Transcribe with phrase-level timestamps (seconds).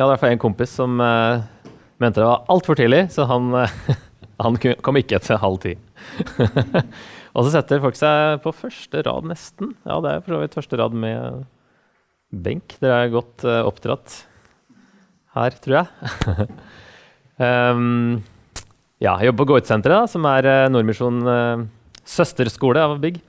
[0.00, 1.42] Jeg hadde i hvert fall en kompis som uh,
[2.00, 3.96] mente det var altfor tidlig, så han, uh,
[4.46, 5.74] han kom ikke etter halv ti.
[7.36, 9.74] og så setter folk seg på første rad, nesten.
[9.84, 11.42] Ja, det er for så vidt første rad med
[12.32, 12.78] benk.
[12.80, 14.22] Dere er godt uh, oppdratt
[15.36, 16.48] her, tror jeg.
[17.36, 18.16] um,
[19.04, 21.20] ja, jeg jobber på Goit-senteret, som er Nordmisjon
[22.08, 23.20] søsterskole av Bygg.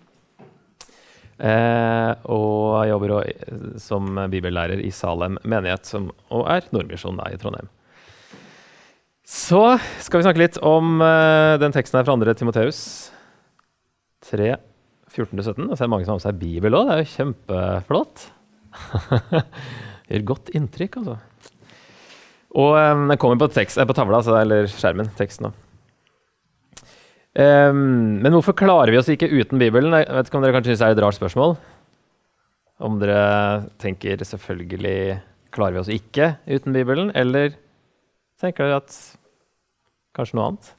[1.41, 7.39] Eh, og jeg jobber også som bibellærer i Salem menighet, som og er Nordmisjonen i
[7.41, 7.71] Trondheim.
[9.25, 9.63] Så
[10.03, 12.35] skal vi snakke litt om eh, den teksten her fra 2.
[12.37, 12.81] Timoteus
[14.27, 14.53] 3,
[15.09, 15.65] 14-17.
[15.65, 16.89] Og så er det mange som har med seg Bibel òg.
[16.89, 18.27] Det er jo kjempeflott.
[20.11, 21.17] Gjør godt inntrykk, altså.
[22.59, 25.59] Og eh, den kommer på, tekst, på tavla, eller skjermen, teksten òg.
[27.31, 29.93] Um, men hvorfor klarer vi oss ikke uten Bibelen?
[29.95, 31.55] Jeg vet ikke om dere kanskje synes det er et rart spørsmål.
[32.83, 33.21] Om dere
[33.79, 35.21] tenker selvfølgelig
[35.55, 37.53] klarer vi oss ikke uten Bibelen, eller
[38.41, 38.97] tenker dere at
[40.17, 40.71] kanskje noe annet?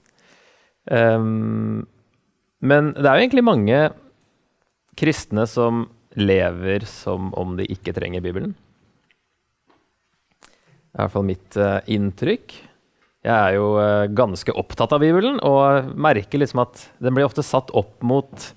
[0.93, 1.87] Um,
[2.61, 3.81] men det er jo egentlig mange
[4.99, 5.87] kristne som
[6.21, 8.53] lever som om de ikke trenger Bibelen.
[10.93, 12.59] Det er i hvert fall mitt uh, inntrykk.
[13.23, 17.45] Jeg er jo uh, ganske opptatt av Bibelen og merker liksom at den blir ofte
[17.47, 18.49] satt opp mot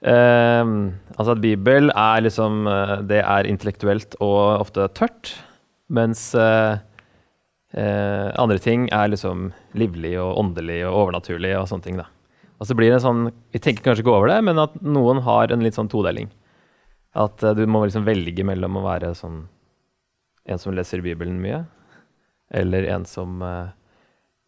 [0.00, 5.34] eh, Altså at Bibel er liksom uh, Det er intellektuelt og ofte tørt,
[5.88, 6.32] mens
[7.76, 11.98] andre ting er liksom livlig og åndelig og overnaturlig og sånne ting.
[12.00, 12.06] da.
[12.56, 15.52] Og så blir det sånn, Vi tenker kanskje ikke over det, men at noen har
[15.52, 16.30] en litt sånn todeling.
[17.12, 19.42] At du må liksom velge mellom å være sånn
[20.48, 21.66] en som leser Bibelen mye,
[22.50, 23.68] eller en som, uh,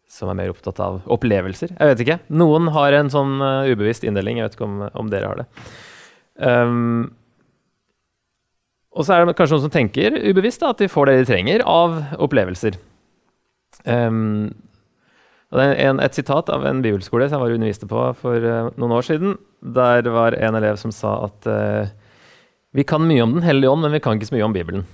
[0.09, 1.75] som, er mer opptatt av opplevelser.
[1.75, 2.19] Jeg vet ikke.
[2.31, 4.39] Noen har en sånn uh, ubevisst inndeling.
[4.39, 5.47] Jeg vet ikke om, om dere har det.
[6.39, 7.09] Um,
[8.95, 11.29] og så er det kanskje noen som tenker ubevisst da, at de får det de
[11.29, 12.79] trenger av opplevelser.
[13.85, 14.49] Um,
[15.53, 18.69] det er en, et sitat av en bibelskole som jeg var underviste på for uh,
[18.79, 19.37] noen år siden.
[19.59, 21.47] Der var en elev som sa at
[22.71, 24.85] vi kan mye om Den hellige ånd, men vi kan ikke så mye om Bibelen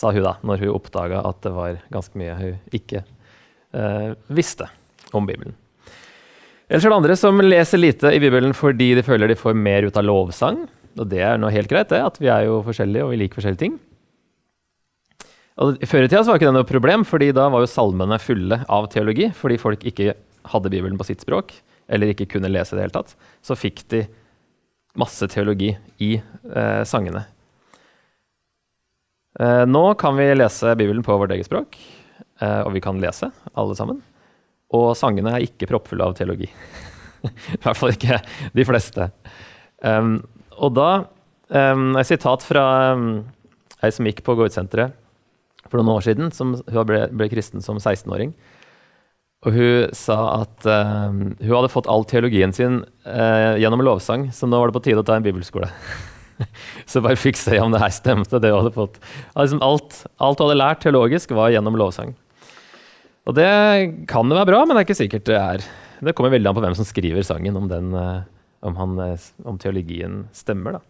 [0.00, 4.70] sa hun da, når hun oppdaga at det var ganske mye hun ikke eh, visste
[5.16, 5.56] om Bibelen.
[6.70, 9.88] Ellers er det andre som leser lite i Bibelen fordi de føler de får mer
[9.88, 10.62] ut av lovsang.
[10.98, 13.40] Og det er noe helt greit, det, at vi er jo forskjellige og vi liker
[13.40, 13.78] forskjellige ting.
[15.60, 18.62] Og Før i tida var ikke det noe problem, fordi da var jo salmene fulle
[18.70, 19.28] av teologi.
[19.36, 20.14] Fordi folk ikke
[20.50, 21.52] hadde Bibelen på sitt språk,
[21.90, 23.12] eller ikke kunne lese det hele tatt.
[23.44, 24.06] Så fikk de
[24.98, 27.26] masse teologi i eh, sangene
[29.38, 31.76] nå kan vi lese Bibelen på vårt eget språk,
[32.42, 34.00] eh, og vi kan lese, alle sammen.
[34.76, 36.48] Og sangene er ikke proppfulle av teologi.
[37.56, 38.20] I hvert fall ikke
[38.56, 39.10] de fleste.
[39.82, 40.20] Um,
[40.60, 40.90] og da
[41.48, 42.64] um, Et sitat fra
[42.94, 43.22] um,
[43.80, 44.96] ei som gikk på Gårdsenteret
[45.70, 46.30] for noen år siden.
[46.34, 48.34] Som, hun ble, ble kristen som 16-åring.
[49.46, 54.46] Og hun sa at um, hun hadde fått all teologien sin uh, gjennom lovsang, så
[54.46, 55.70] nå var det på tide å ta en bibelskole.
[56.90, 58.98] så bare fikk se om det her stemte, det hadde fått.
[59.34, 62.14] Altså, alt, alt hun hadde lært teologisk, var gjennom lovsang.
[63.28, 63.50] Og det
[64.10, 65.66] kan jo være bra, men det er ikke sikkert det er.
[66.00, 68.22] Det kommer veldig an på hvem som skriver sangen, om, den, eh,
[68.66, 70.80] om, han, eh, om teologien stemmer.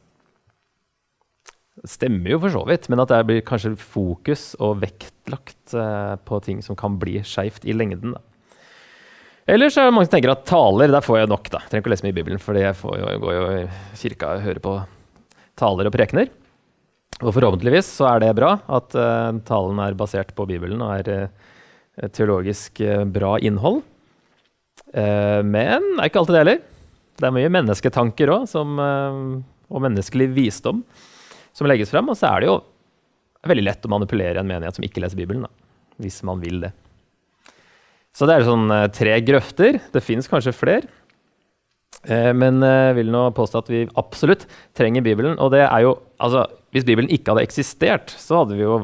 [1.81, 6.17] Det stemmer jo for så vidt, men at det blir kanskje fokus og vektlagt eh,
[6.29, 8.15] på ting som kan bli skeivt i lengden.
[8.15, 8.23] da.
[9.51, 11.51] Ellers er det mange som tenker at taler, der får jeg nok.
[11.51, 11.63] da.
[11.65, 13.63] Jeg trenger ikke å lese mye i Bibelen, for jeg, jeg går jo i
[13.99, 14.75] kirka og hører på
[15.61, 16.31] taler og prekener.
[17.21, 21.11] Og forhåpentligvis så er det bra at uh, talen er basert på Bibelen og er
[21.29, 23.83] uh, teologisk uh, bra innhold.
[24.91, 26.63] men det er ikke alltid det heller.
[27.21, 28.55] Det er mye mennesketanker òg,
[29.71, 30.81] og menneskelig visdom
[31.55, 32.09] som legges frem.
[32.11, 32.57] Og så er det jo
[33.47, 35.53] veldig lett å manipulere en menighet som ikke leser Bibelen, da,
[36.03, 36.73] hvis man vil det.
[38.17, 39.79] Så det er sånn tre grøfter.
[39.93, 40.91] Det fins kanskje flere.
[42.09, 45.37] Eh, men jeg eh, vil nå påstå at vi absolutt trenger Bibelen.
[45.39, 46.45] Og det er jo Altså,
[46.77, 48.83] hvis Bibelen ikke hadde eksistert, så hadde vi jo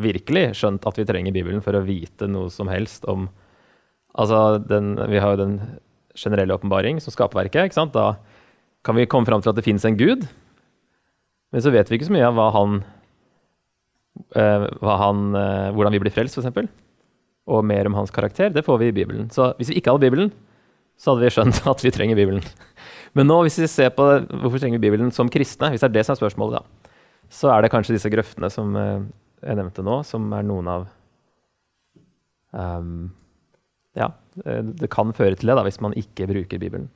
[0.00, 3.28] virkelig skjønt at vi trenger Bibelen for å vite noe som helst om
[4.12, 5.58] Altså, den, vi har jo den
[6.16, 7.68] generelle åpenbaring som skaperverket.
[7.68, 7.92] ikke sant?
[7.96, 8.16] Da
[8.84, 10.26] kan vi komme fram til at det fins en gud.
[11.52, 12.82] Men så vet vi ikke så mye av hva han
[14.32, 16.68] hva han, eh, hvordan vi blir frelst, f.eks.,
[17.48, 19.30] og mer om hans karakter, det får vi i Bibelen.
[19.32, 20.28] Så hvis vi ikke hadde Bibelen,
[21.02, 22.44] så hadde vi skjønt at vi trenger Bibelen.
[23.18, 25.96] Men nå, hvis vi ser på hvorfor trenger vi Bibelen som kristne, hvis det er
[25.98, 26.92] det som er spørsmålet, da,
[27.32, 29.04] så er det kanskje disse grøftene som eh,
[29.42, 30.88] jeg nevnte nå, som er noen av
[32.54, 33.10] um,
[33.98, 34.12] Ja,
[34.46, 36.88] eh, det kan føre til det da, hvis man ikke bruker Bibelen.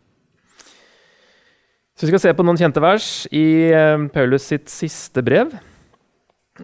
[1.96, 5.56] Så Vi skal se på noen kjente vers i uh, Paulus sitt siste brev,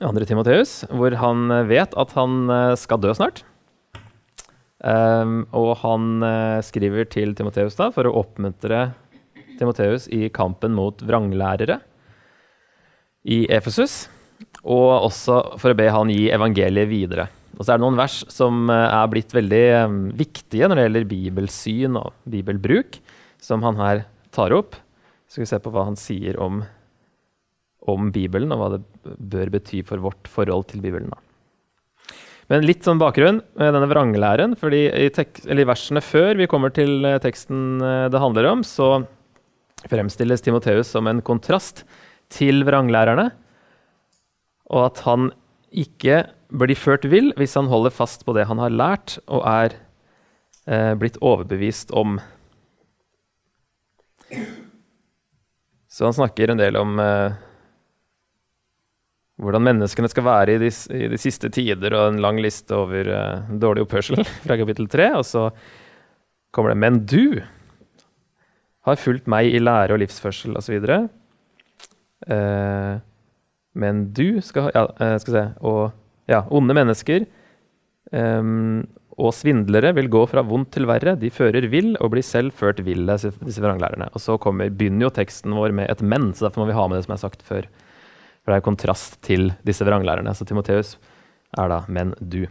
[0.00, 0.08] 2.
[0.24, 2.48] Timoteus, hvor han vet at han
[2.80, 3.42] skal dø snart.
[4.82, 8.88] Um, og han uh, skriver til Timoteus da, for å oppmuntre
[9.60, 11.78] Timoteus i kampen mot vranglærere
[13.22, 14.08] i Efesus
[14.62, 17.28] og også for å be han gi evangeliet videre.
[17.58, 20.86] Og så er det noen vers som uh, er blitt veldig um, viktige når det
[20.86, 22.98] gjelder bibelsyn og bibelbruk,
[23.42, 24.78] som han her tar opp.
[25.26, 26.62] Så skal vi se på hva han sier om,
[27.88, 28.82] om Bibelen, og hva det
[29.32, 31.12] bør bety for vårt forhold til Bibelen.
[31.12, 31.20] Da.
[32.50, 34.56] Men litt sånn bakgrunn med denne vranglæren.
[34.58, 37.78] fordi i, i, versene før vi kommer til teksten
[38.10, 39.04] det handler om, så
[39.90, 41.84] fremstilles Timoteus som en kontrast
[42.32, 43.30] til vranglærerne
[44.72, 45.30] og at han
[45.72, 49.76] ikke blir ført vill hvis han holder fast på det han har lært og er
[50.66, 52.18] eh, blitt overbevist om.
[55.92, 57.38] Så han snakker en del om eh,
[59.42, 63.08] hvordan menneskene skal være i de, i de, siste tider, og en lang liste over
[63.10, 65.08] uh, dårlig oppførsel fra kapittel 3.
[65.18, 65.48] Og så
[66.54, 67.42] kommer det 'Men du
[68.86, 70.78] har fulgt meg i lære og livsførsel', osv.
[72.30, 73.00] Uh,
[73.74, 75.92] men du skal, ja, uh, skal se, og
[76.28, 77.24] ja, onde mennesker
[78.12, 78.86] um,
[79.20, 81.16] og svindlere vil gå fra vondt til verre.
[81.20, 84.08] De fører vill og blir selv ført ville, disse vranglærerne.
[84.14, 86.86] Og så kommer, begynner jo teksten vår med et 'men', så derfor må vi ha
[86.88, 87.68] med det som er sagt før.
[88.42, 90.34] For det er kontrast til disse vranglærerne.
[90.34, 90.96] Så Timoteus
[91.58, 92.48] er da 'men du'.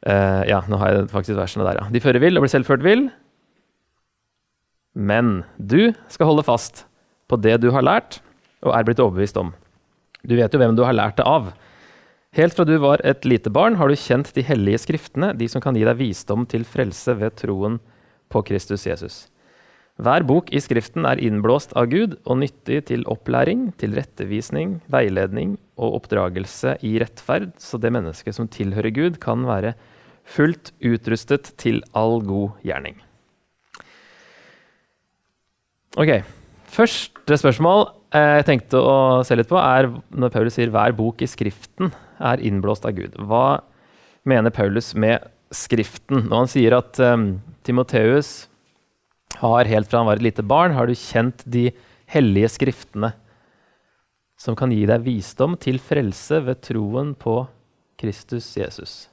[0.00, 1.90] Uh, ja, nå har jeg faktisk versene der, ja.
[1.92, 3.10] De fører vill og blir selv ført vill.
[4.94, 6.86] Men du skal holde fast
[7.28, 8.20] på det du har lært
[8.64, 9.52] og er blitt overbevist om.
[10.24, 11.52] Du vet jo hvem du har lært det av.
[12.32, 15.60] Helt fra du var et lite barn, har du kjent de hellige skriftene, de som
[15.60, 17.80] kan gi deg visdom til frelse ved troen
[18.30, 19.26] på Kristus Jesus.
[20.00, 25.58] Hver bok i Skriften er innblåst av Gud og nyttig til opplæring, til rettevisning, veiledning
[25.76, 29.74] og oppdragelse i rettferd, så det mennesket som tilhører Gud, kan være
[30.24, 32.96] fullt utrustet til all god gjerning.
[36.00, 36.20] Ok,
[36.70, 38.96] Første spørsmål eh, jeg tenkte å
[39.26, 41.90] se litt på, er når Paulus sier 'hver bok i Skriften
[42.22, 43.18] er innblåst av Gud'.
[43.18, 43.62] Hva
[44.24, 46.28] mener Paulus med Skriften?
[46.30, 48.46] Når han sier at um, Timoteus
[49.38, 51.70] har helt fra han var et lite barn, har du kjent de
[52.10, 53.12] hellige skriftene
[54.40, 57.42] som kan gi deg visdom til frelse ved troen på
[58.00, 59.10] Kristus Jesus.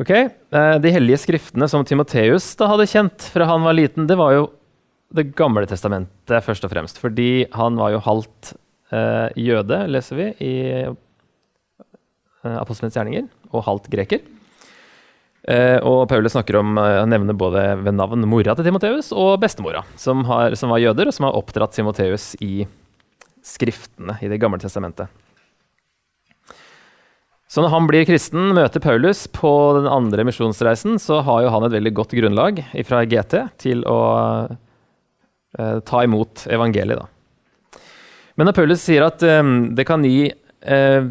[0.00, 4.32] Ok, eh, De hellige skriftene som Timoteus hadde kjent fra han var liten, det var
[4.32, 4.50] jo
[5.12, 6.98] det gamle testamentet først og fremst.
[6.98, 8.54] Fordi han var jo halvt
[8.90, 14.24] eh, jøde, leser vi i eh, Apostelens gjerninger, og halvt greker.
[15.48, 19.82] Eh, og Paulus snakker om, eh, nevner både ved navn mora til Timoteus og bestemora,
[19.98, 22.66] som, har, som var jøder, og som har oppdratt Timoteus i
[23.42, 25.10] skriftene i Det gamle testamentet.
[27.52, 31.66] Så når han blir kristen, møter Paulus på den andre misjonsreisen, så har jo han
[31.66, 33.98] et veldig godt grunnlag fra GT til å
[35.58, 37.02] eh, ta imot evangeliet.
[37.02, 37.82] Da.
[38.40, 39.42] Men når Paulus sier at eh,
[39.76, 41.10] det kan gi eh,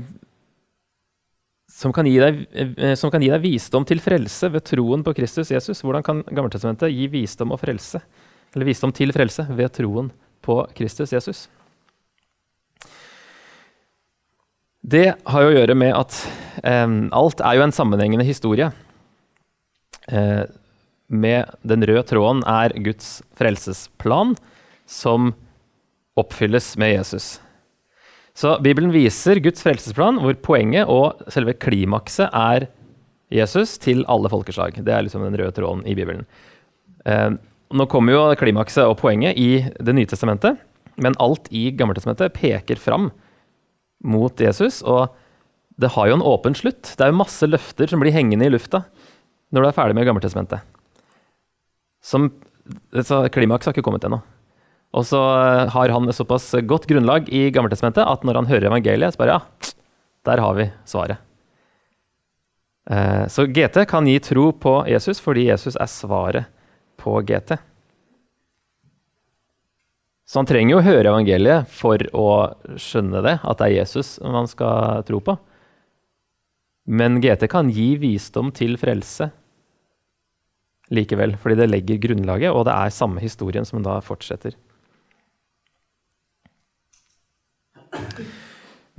[1.81, 5.49] som kan, deg, eh, som kan, gi deg, visdom til frelse ved troen på Kristus
[5.49, 5.81] Jesus.
[5.81, 8.03] Hvordan kan Gammeltestamentet gi visdom frelse,
[8.53, 10.11] visdom til frelse ved troen
[10.45, 11.47] på Kristus Jesus?
[14.81, 16.21] Det har jo å gjøre med at
[16.61, 18.71] eh, alt er jo en sammenhengende historie.
[20.09, 20.45] Eh,
[21.11, 24.37] med den røde tråden er Guds frelsesplan,
[24.85, 25.33] som
[26.19, 27.39] oppfylles med Jesus.
[28.37, 32.69] Så Bibelen viser Guds frelsesplan, hvor poenget og selve klimakset er
[33.31, 34.79] Jesus til alle folkeslag.
[34.79, 36.25] Det er liksom den røde tråden i Bibelen.
[37.05, 37.31] Eh,
[37.71, 40.59] nå kommer jo klimakset og poenget i Det nye testamentet,
[41.01, 43.11] men alt i Gammeltestamentet peker fram
[44.03, 45.13] mot Jesus, og
[45.79, 46.95] det har jo en åpen slutt.
[46.97, 48.85] Det er jo masse løfter som blir hengende i lufta
[49.51, 50.61] når du er ferdig med Gammeltestamentet
[52.01, 52.29] som
[53.31, 54.19] Klimaks har ikke kommet ennå.
[54.91, 58.69] Og så eh, har han et såpass godt grunnlag i Gammeltestamentet at når han hører
[58.71, 59.73] evangeliet, så bare ja,
[60.27, 61.21] der har vi svaret.
[62.89, 66.49] Eh, så GT kan gi tro på Jesus fordi Jesus er svaret
[66.99, 67.55] på GT.
[70.27, 72.27] Så han trenger jo å høre evangeliet for å
[72.79, 75.35] skjønne det, at det er Jesus man skal tro på.
[76.87, 79.29] Men GT kan gi visdom til frelse
[80.91, 84.55] likevel, fordi det legger grunnlaget, og det er samme historien som da fortsetter.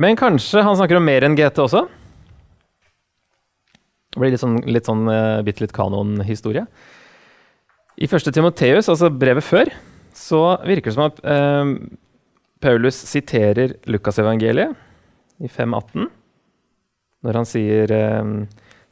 [0.03, 1.85] Men kanskje han snakker om mer enn GT også?
[4.13, 6.67] Det blir litt sånn, litt sånn uh, bitte litt kanonhistorie.
[7.97, 9.71] I første Timoteus, altså brevet før,
[10.17, 11.73] så virker det som at uh,
[12.63, 14.77] Paulus siterer Lukasevangeliet
[15.43, 16.11] i 5.18,
[17.25, 18.35] når han sier uh,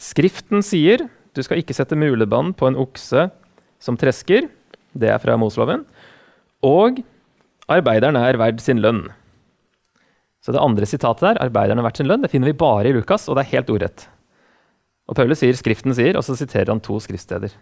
[0.00, 1.04] Skriften sier
[1.36, 3.28] du skal ikke sette mulebånd på en okse
[3.82, 4.48] som tresker.
[4.96, 5.84] Det er fra Mosloven.
[6.66, 6.98] Og
[7.70, 9.04] arbeideren er verd sin lønn.
[10.40, 13.28] Så det andre sitatet der, 'arbeideren hvert sin lønn', det finner vi bare i Lukas,
[13.28, 14.08] og det er helt ordrett.
[15.08, 17.52] Og Paulus sier 'Skriften sier', og så siterer han to skriftsteder.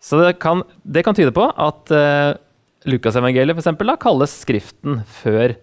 [0.00, 2.38] Så det kan, det kan tyde på at uh,
[2.86, 5.56] Lukasevangeliet kalles Skriften før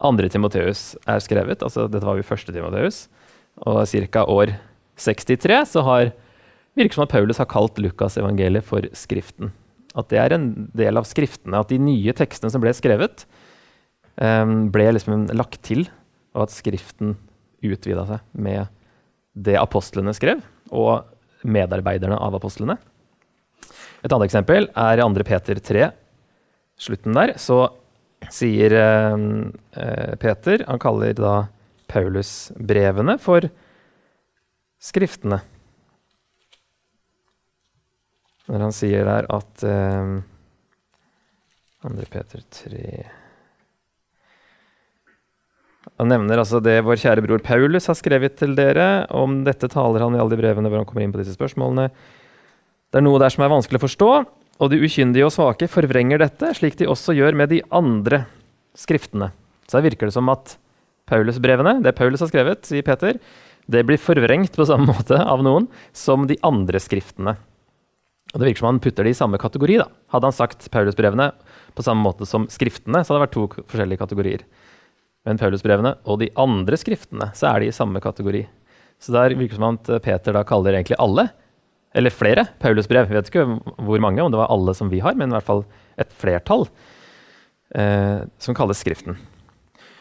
[0.00, 1.62] andre Timoteus er skrevet.
[1.62, 3.08] Altså, dette var jo første Timoteus.
[3.66, 4.24] Og ca.
[4.26, 4.58] år
[4.96, 6.12] 63 så har
[6.78, 9.52] virker som at Paulus har kalt Lukasevangeliet for Skriften.
[9.98, 11.58] At det er en del av Skriftene.
[11.58, 13.24] At de nye tekstene som ble skrevet,
[14.18, 15.84] ble liksom lagt til,
[16.34, 17.14] og at Skriften
[17.62, 18.66] utvida seg med
[19.38, 20.42] det apostlene skrev,
[20.74, 21.06] og
[21.46, 22.78] medarbeiderne av apostlene.
[24.02, 25.26] Et annet eksempel er i 2.
[25.26, 25.88] Peter 3,
[26.78, 27.34] slutten der.
[27.38, 27.60] Så
[28.34, 31.34] sier eh, Peter Han kaller da
[31.90, 33.48] Paulus-brevene for
[34.78, 35.40] Skriftene.
[38.48, 40.12] Når han sier der at eh,
[41.86, 41.94] 2.
[42.12, 43.27] Peter 3
[45.98, 49.08] Han nevner altså det vår kjære bror Paulus har skrevet til dere.
[49.10, 51.88] Om dette taler han i alle de brevene hvor han kommer inn på disse spørsmålene.
[52.88, 54.10] Det er noe der som er vanskelig å forstå,
[54.58, 58.24] og de ukyndige og svake forvrenger dette, slik de også gjør med de andre
[58.78, 59.32] skriftene.
[59.68, 60.54] Så her virker det som at
[61.10, 63.18] Paulus-brevene, det Paulus har skrevet, sier Peter,
[63.68, 67.36] det blir forvrengt på samme måte av noen som de andre skriftene.
[68.34, 69.78] Og Det virker som han putter det i samme kategori.
[69.80, 69.88] da.
[70.12, 71.32] Hadde han sagt Paulus-brevene
[71.74, 74.44] på samme måte som skriftene, så hadde det vært to forskjellige kategorier.
[75.28, 78.46] Men Paulusbrevene og de andre skriftene, så er de i samme kategori.
[78.98, 81.28] Så der virker det som at Peter da kaller egentlig alle,
[81.96, 83.08] eller flere, Paulusbrev.
[83.08, 83.46] Jeg vet ikke
[83.84, 85.64] hvor mange, om det var alle som vi har, men i hvert fall
[86.00, 86.66] et flertall,
[87.76, 89.18] eh, som kalles Skriften.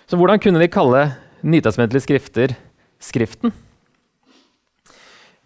[0.08, 1.10] Så hvordan kunne de kalle
[1.44, 2.56] nytestamentlige skrifter
[3.04, 3.52] Skriften.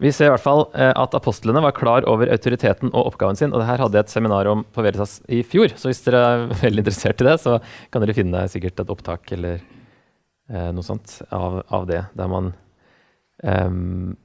[0.02, 3.52] Vi ser i hvert fall eh, at apostlene var klar over autoriteten og oppgaven sin.
[3.52, 6.22] og det her hadde jeg et seminar om på Veritas i fjor, så hvis dere
[6.26, 7.60] er veldig interessert i det, så
[7.92, 9.60] kan dere finne sikkert et opptak eller
[10.50, 12.50] eh, noe sånt av, av, det, der man
[13.46, 14.18] um,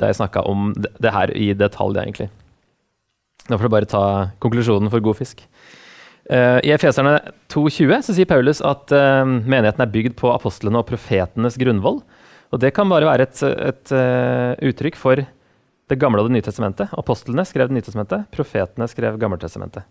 [0.00, 2.30] Der jeg snakka om det, det, her i detalj, egentlig.
[3.50, 4.04] Nå får du bare ta
[4.40, 5.44] konklusjonen for god fisk.
[6.26, 7.18] Uh, I Efeserne
[7.52, 12.00] 2,20 så sier Paulus at uh, menigheten er bygd på apostlene og profetenes grunnvoll.
[12.54, 15.24] Og det kan bare være et, et uh, uttrykk for
[15.86, 16.92] Det gamle og Det nye testamentet.
[16.98, 19.86] Apostlene skrev Det nye testamentet, profetene skrev Gammeltestamentet.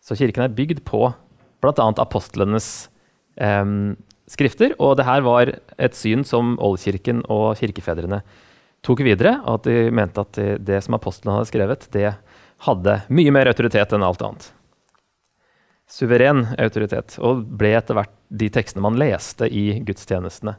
[0.00, 1.10] Så kirken er bygd på
[1.60, 1.86] bl.a.
[2.00, 2.88] apostlenes
[3.36, 3.96] um,
[4.30, 4.74] skrifter.
[4.80, 8.22] Og det her var et syn som oldkirken og kirkefedrene
[8.86, 9.36] tok videre.
[9.44, 12.14] Og at de mente at det, det som apostlene hadde skrevet, det
[12.64, 14.48] hadde mye mer autoritet enn alt annet.
[15.90, 17.18] Suveren autoritet.
[17.20, 20.56] Og ble etter hvert de tekstene man leste i gudstjenestene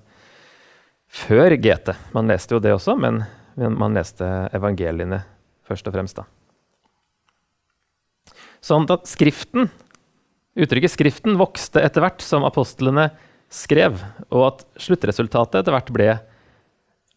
[1.12, 1.94] før GT.
[2.16, 3.24] Man leste jo det også, men
[3.56, 5.24] man leste evangeliene
[5.68, 6.22] først og fremst.
[6.22, 6.26] da.
[8.62, 9.70] Sånn at Skriften,
[10.56, 13.10] uttrykket 'Skriften' vokste etter hvert som apostlene
[13.52, 14.00] skrev,
[14.32, 16.12] og at sluttresultatet etter hvert ble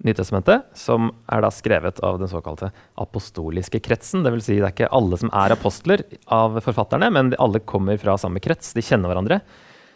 [0.04, 4.24] Nytestamentet, som er da skrevet av den såkalte apostoliske kretsen.
[4.24, 4.42] Dvs.
[4.44, 8.42] Si det er ikke alle som er apostler av forfatterne, men alle kommer fra samme
[8.42, 8.74] krets.
[8.74, 9.38] De kjenner hverandre.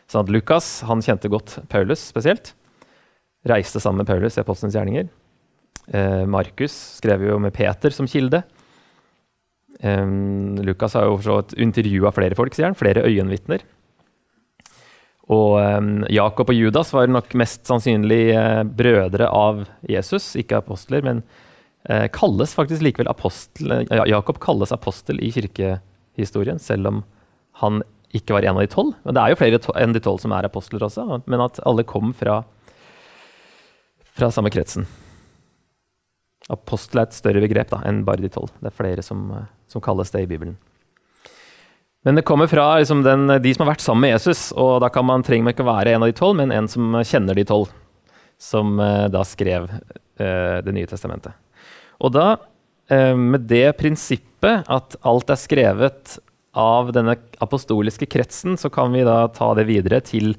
[0.07, 2.55] Sånn at Lukas han kjente godt Paulus spesielt
[3.51, 5.09] reiste sammen med Paulus i apostelens gjerninger.
[5.89, 8.43] Eh, Markus skrev jo med Peter som kilde.
[9.81, 10.07] Eh,
[10.67, 12.79] Lukas har jo så intervjua flere folk, sier han.
[12.79, 13.65] Flere øyenvitner.
[15.29, 15.83] Og eh,
[16.17, 21.23] Jakob og Judas var nok mest sannsynlig eh, brødre av Jesus, ikke apostler, men
[21.89, 23.83] eh, kalles faktisk likevel apostel.
[23.91, 27.05] Ja, Jakob kalles apostel i kirkehistorien, selv om
[27.61, 27.83] han
[28.17, 28.95] ikke var en av de tolv.
[29.05, 31.85] Men det er jo flere enn de tolv som er apostler også, men at alle
[31.89, 32.41] kom fra
[34.19, 34.87] fra samme kretsen.
[36.53, 38.51] Apostel er et større begrep da, enn bare de tolv.
[38.61, 40.57] Det er flere som, eh, som, kalles det i Bibelen.
[42.07, 44.91] Men det kommer fra liksom, den, de som har vært sammen med Jesus, og da
[45.03, 47.75] man, trenger man ikke være en av de tolv, men en som kjenner de tolv,
[48.39, 51.35] som uh, da skrev uh, Det nye testamentet.
[51.99, 56.19] Og da, uh, med det prinsippet at alt er skrevet
[56.59, 60.33] av denne apostoliske kretsen, så kan vi da ta det videre til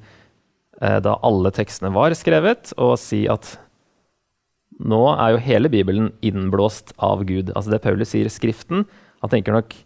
[0.80, 3.54] eh, da alle tekstene var skrevet, og si at
[4.80, 7.52] nå er jo hele Bibelen innblåst av Gud.
[7.52, 8.86] Altså det Paulus sier, Skriften.
[9.20, 9.76] Han tenker nok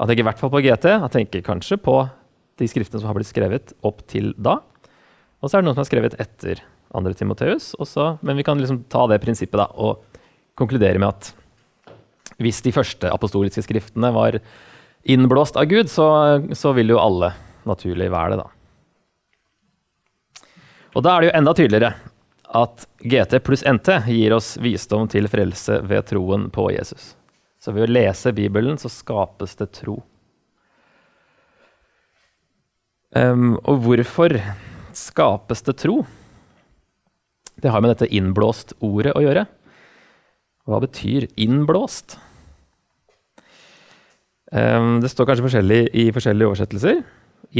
[0.00, 0.86] han tenker i hvert fall på GT.
[1.02, 1.94] Han tenker kanskje på
[2.60, 4.58] de skriftene som har blitt skrevet opp til da.
[5.40, 6.62] Og så er det noen som er skrevet etter
[6.94, 7.12] 2.
[7.18, 7.74] Timoteus.
[8.24, 10.00] Men vi kan liksom ta det prinsippet da, og
[10.58, 11.34] konkludere med at
[12.40, 14.38] hvis de første apostoliske skriftene var
[15.04, 16.06] innblåst av Gud, så,
[16.56, 17.34] så vil jo alle
[17.68, 18.48] naturlig være det, da.
[20.96, 21.92] Og da er det jo enda tydeligere
[22.50, 27.14] at GT pluss NT gir oss visdom til frelse ved troen på Jesus.
[27.60, 30.00] Så ved å lese Bibelen så skapes det tro.
[33.14, 34.36] Um, og hvorfor
[34.96, 36.00] skapes det tro?
[37.60, 39.44] Det har med dette innblåst ordet å gjøre.
[40.66, 42.16] Hva betyr innblåst?
[44.50, 47.02] Um, det står kanskje forskjellig i forskjellige oversettelser.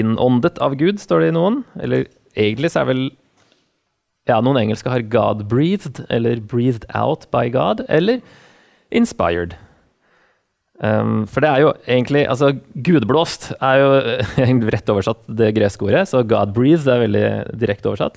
[0.00, 1.62] Innåndet av Gud, står det i noen.
[1.82, 3.04] Eller egentlig så er vel
[4.30, 8.20] ja, Noen engelske har 'God breathed' eller 'breathed out by God' eller
[8.90, 9.56] 'inspired'.
[10.80, 13.88] Um, for det er jo egentlig Altså, gudblåst er jo
[14.72, 18.16] rett oversatt det greske ordet, så 'God breathed' er veldig direkte oversatt.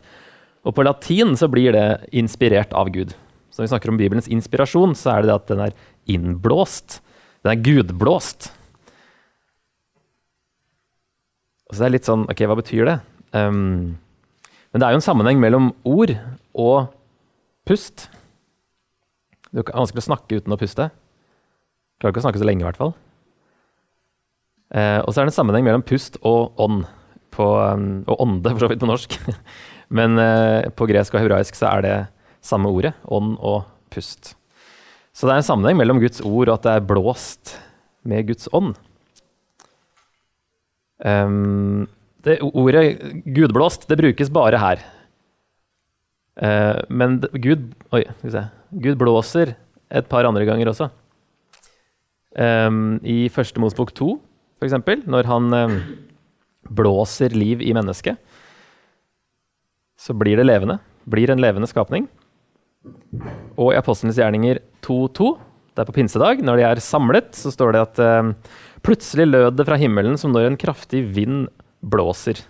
[0.63, 3.13] Og på latin så blir det 'inspirert av Gud'.
[3.51, 5.73] Så når vi snakker om Bibelens inspirasjon, så er det det at den er
[6.09, 7.01] innblåst.
[7.43, 8.49] Den er gudblåst.
[11.69, 12.97] Så det er litt sånn Ok, hva betyr det?
[13.33, 13.97] Um,
[14.73, 16.15] men det er jo en sammenheng mellom ord
[16.57, 16.89] og
[17.69, 18.07] pust.
[19.53, 20.89] Det er vanskelig å snakke uten å puste.
[22.01, 22.95] Klarer ikke å snakke så lenge, i hvert fall.
[24.73, 26.87] Eh, og så er det en sammenheng mellom pust og ånd.
[27.33, 29.15] På, um, og ånde, for så vidt, på norsk.
[29.97, 31.95] Men eh, på gresk og hebraisk så er det
[32.45, 32.95] samme ordet.
[33.05, 33.63] Ånd og
[33.93, 34.33] pust.
[35.13, 37.55] Så det er en sammenheng mellom Guds ord og at det er blåst
[38.09, 38.73] med Guds ånd.
[41.03, 41.85] Um,
[42.23, 44.83] det ordet 'gudblåst' det brukes bare her.
[46.39, 48.03] Uh, men Gud, oi,
[48.71, 49.55] Gud blåser
[49.91, 50.89] et par andre ganger også.
[52.33, 54.15] Um, I første Mosbok 2,
[54.57, 55.77] f.eks., når han um,
[56.73, 58.17] blåser liv i mennesket,
[59.99, 60.79] så blir det levende.
[61.05, 62.07] Blir en levende skapning.
[63.59, 65.35] Og i Apostlenes gjerninger 2.2,
[65.73, 68.33] det er på pinsedag, når de er samlet, så står det at um,
[68.85, 71.45] plutselig lød det fra himmelen som når en kraftig vind
[71.83, 72.41] blåser.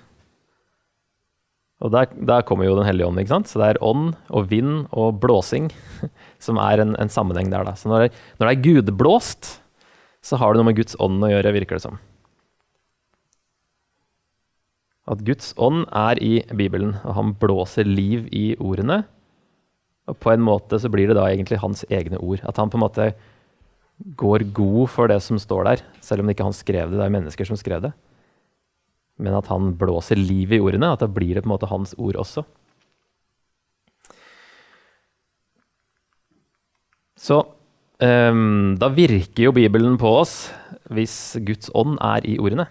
[1.84, 3.20] Og der, der, kommer jo Den hellige ånd.
[3.20, 3.50] ikke sant?
[3.50, 5.68] Så det er ånd og vind og blåsing
[6.46, 7.66] som er en, en sammenheng der.
[7.68, 7.76] da.
[7.76, 9.52] Så når det, når det er gudblåst,
[10.24, 12.00] så har det noe med Guds ånd å gjøre, virker det som.
[15.12, 19.02] At Guds ånd er i Bibelen, og han blåser liv i ordene.
[20.08, 22.40] Og på en måte så blir det da egentlig hans egne ord.
[22.48, 23.12] At han på en måte
[24.20, 27.04] går god for det som står der, selv om det ikke han skrev det, det
[27.04, 27.92] er mennesker som skrev det
[29.22, 30.94] men at han blåser liv i ordene.
[30.94, 32.46] At da blir det på en måte hans ord også.
[37.24, 37.40] Så
[38.04, 40.52] um, da virker jo Bibelen på oss
[40.92, 42.68] hvis Guds ånd er i ordene.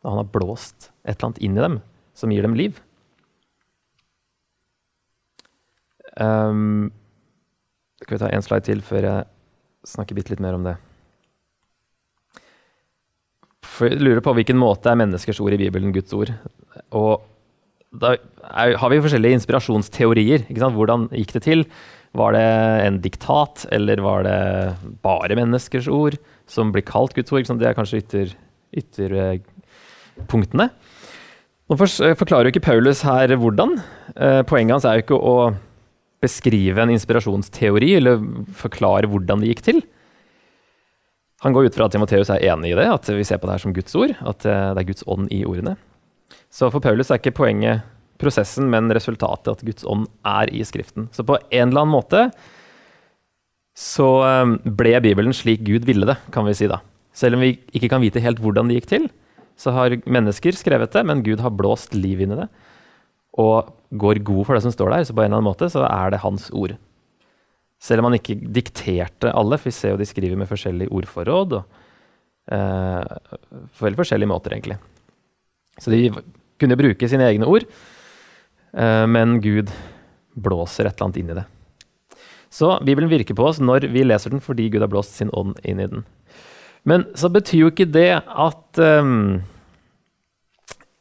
[0.00, 1.80] Da han har blåst et eller annet inn i dem
[2.16, 2.78] som gir dem liv.
[6.20, 6.90] Um,
[8.02, 9.28] skal vi ta en slide til før jeg
[9.88, 10.76] snakker bitte litt mer om det?
[13.70, 16.32] For jeg lurer på hvilken måte er menneskers ord i Bibelen Guds ord.
[16.96, 17.22] Og
[17.90, 20.40] da er, har vi forskjellige inspirasjonsteorier.
[20.50, 21.64] Hvordan gikk det til?
[22.18, 22.46] Var det
[22.88, 24.40] en diktat, eller var det
[25.04, 26.18] bare menneskers ord
[26.50, 27.46] som blir kalt Guds ord?
[27.46, 28.02] Det er kanskje
[28.74, 30.66] ytterpunktene.
[30.70, 30.76] Ytter,
[31.70, 33.76] Nå forklarer jo ikke Paulus her hvordan.
[34.16, 35.54] Eh, poenget hans er jo ikke å
[36.20, 38.18] beskrive en inspirasjonsteori eller
[38.58, 39.78] forklare hvordan det gikk til.
[41.44, 43.56] Han går ut fra at Timoteus er enig i det, at vi ser på det
[43.56, 44.12] her som Guds ord.
[44.20, 45.76] At eh, det er Guds ånd i ordene.
[46.52, 47.86] Så for Paulus er ikke poenget
[48.20, 51.08] prosessen, men resultatet, at Guds ånd er i Skriften.
[51.16, 52.26] Så på en eller annen måte
[53.80, 56.82] så eh, ble Bibelen slik Gud ville det, kan vi si da.
[57.16, 59.08] Selv om vi ikke kan vite helt hvordan det gikk til,
[59.60, 62.48] så har mennesker skrevet det, men Gud har blåst liv inn i det.
[63.40, 65.84] Og går god for det som står der, så på en eller annen måte så
[65.88, 66.76] er det hans ord.
[67.80, 71.56] Selv om han ikke dikterte alle, for vi ser jo de skriver med forskjellige ordforråd.
[71.58, 71.86] Og,
[72.52, 73.38] eh,
[73.80, 74.76] veldig forskjellige måter, egentlig.
[75.80, 76.10] Så de
[76.60, 77.64] kunne bruke sine egne ord,
[78.76, 79.72] eh, men Gud
[80.36, 81.46] blåser et eller annet inn i det.
[82.50, 85.60] Så Bibelen virker på oss når vi leser den fordi Gud har blåst sin ånd
[85.64, 86.04] inn i den.
[86.84, 89.40] Men så betyr jo ikke det at um,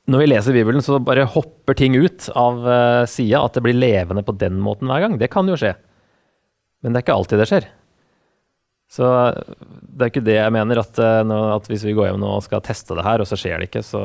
[0.09, 3.41] når vi leser Bibelen, så bare hopper ting ut av uh, sida.
[3.45, 5.17] At det blir levende på den måten hver gang.
[5.21, 5.73] Det kan jo skje.
[6.83, 7.69] Men det er ikke alltid det skjer.
[8.89, 12.29] Så det er ikke det jeg mener, at, eh, at hvis vi går hjem nå
[12.39, 14.01] og skal teste det her, og så skjer det ikke, så,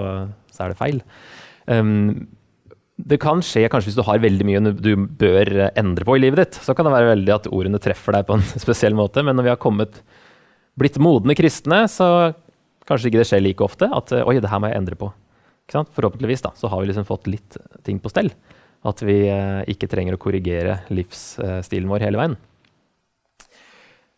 [0.53, 1.01] så er det feil.
[1.71, 2.27] Um,
[3.01, 6.43] det kan skje kanskje hvis du har veldig mye du bør endre på i livet
[6.43, 6.61] ditt.
[6.63, 9.25] Så kan det være veldig at ordene treffer deg på en spesiell måte.
[9.25, 10.03] Men når vi har kommet,
[10.79, 12.35] blitt modne kristne, så
[12.87, 13.89] kanskje ikke det skjer like ofte.
[13.89, 15.11] At oi, det her må jeg endre på.
[15.73, 17.57] Forhåpentligvis da, så har vi liksom fått litt
[17.87, 18.31] ting på stell.
[18.85, 22.37] At vi eh, ikke trenger å korrigere livsstilen vår hele veien.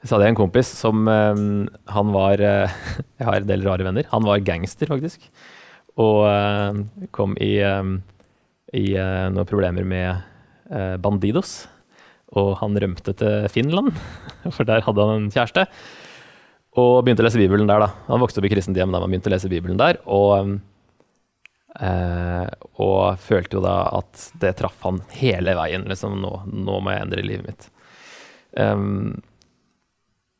[0.06, 1.44] Så hadde jeg en kompis som eh,
[1.94, 2.74] Han var eh,
[3.18, 4.08] Jeg har en del rare venner.
[4.12, 5.28] Han var gangster, faktisk.
[5.96, 6.28] Og
[7.16, 8.82] kom i, i
[9.32, 11.54] noen problemer med Bandidos.
[12.36, 13.96] Og han rømte til Finland,
[14.58, 15.64] for der hadde han en kjæreste.
[16.76, 17.88] Og begynte å lese Bibelen der, da.
[18.10, 20.02] Han vokste opp i kristent hjem da man begynte å lese Bibelen der.
[20.04, 20.58] Og
[21.76, 25.84] og følte jo da at det traff han hele veien.
[25.88, 27.66] Liksom, nå, nå må jeg endre livet mitt.
[28.56, 29.18] Um,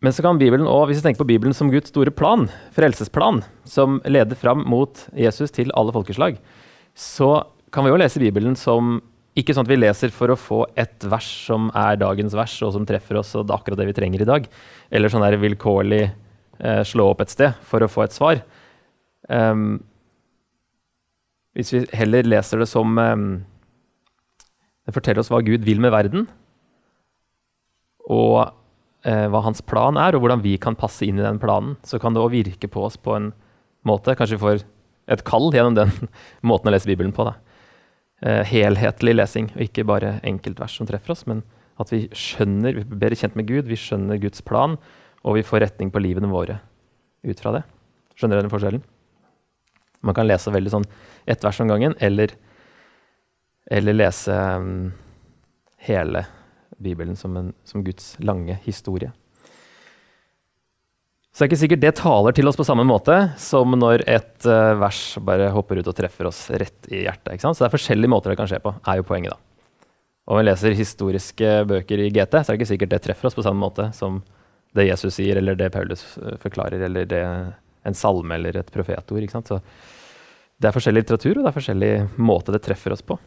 [0.05, 3.43] men så kan Bibelen også, hvis vi tenker på Bibelen som Guds store plan, frelsesplan,
[3.65, 6.37] som leder fram mot Jesus til alle folkeslag,
[6.93, 8.99] så kan vi jo lese Bibelen som
[9.37, 12.73] ikke sånn at vi leser for å få et vers som er dagens vers, og
[12.73, 14.47] som treffer oss, og det er akkurat det vi trenger i dag.
[14.89, 18.41] Eller sånn der vilkårlig eh, slå opp et sted for å få et svar.
[19.29, 19.83] Um,
[21.57, 23.25] hvis vi heller leser det som um,
[24.87, 26.29] Det forteller oss hva Gud vil med verden,
[28.07, 28.55] og
[29.07, 32.01] uh, hva hans plan er, og hvordan vi kan passe inn i den planen, så
[32.03, 33.31] kan det òg virke på oss på en
[33.87, 34.17] måte.
[34.19, 34.65] Kanskje vi får
[35.15, 35.93] et kall gjennom den
[36.51, 37.29] måten å lese Bibelen på.
[38.25, 41.45] Eh, helhetlig lesing, og ikke bare enkeltvers som treffer oss, men
[41.81, 44.79] at vi skjønner, vi blir bedre kjent med Gud, vi skjønner Guds plan,
[45.27, 46.61] og vi får retning på livene våre
[47.27, 47.65] ut fra det.
[48.17, 48.85] Skjønner dere den forskjellen?
[50.07, 50.87] Man kan lese veldig sånn
[51.29, 52.33] ett vers om gangen, eller,
[53.69, 54.95] eller lese um,
[55.85, 56.25] hele
[56.83, 59.13] Bibelen som, en, som, Guds lange historie.
[61.33, 64.47] Så det er ikke sikkert det taler til oss på samme måte som når et
[64.49, 67.43] uh, vers bare hopper ut og treffer oss rett i hjertet.
[67.45, 69.43] Så det er forskjellige måter det kan skje på, er jo poenget, da.
[70.27, 73.37] Om vi leser historiske bøker i GT, så er det ikke sikkert det treffer oss
[73.37, 74.19] på samme måte som
[74.75, 77.23] det Jesus sier, eller det Paulus eh, forklarer, eller det,
[77.87, 79.31] en salme eller et profetord.
[79.47, 79.61] Så
[80.59, 83.19] det er forskjellig litteratur, og det er forskjellig måte det treffer oss på.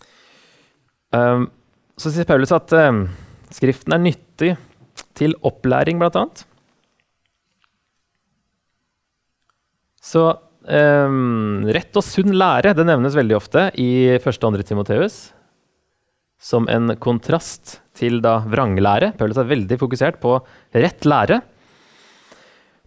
[0.00, 3.04] Um, så sier Paulus at um,
[3.52, 4.54] Skriften er nyttig
[5.18, 6.46] til opplæring, annet.
[10.02, 14.24] Så um, rett og sunn lære det nevnes veldig ofte i 1.
[14.24, 14.64] og 2.
[14.72, 15.20] Timoteus
[16.42, 19.12] som en kontrast til da vranglære.
[19.18, 20.40] Paulus er veldig fokusert på
[20.74, 21.38] rett lære.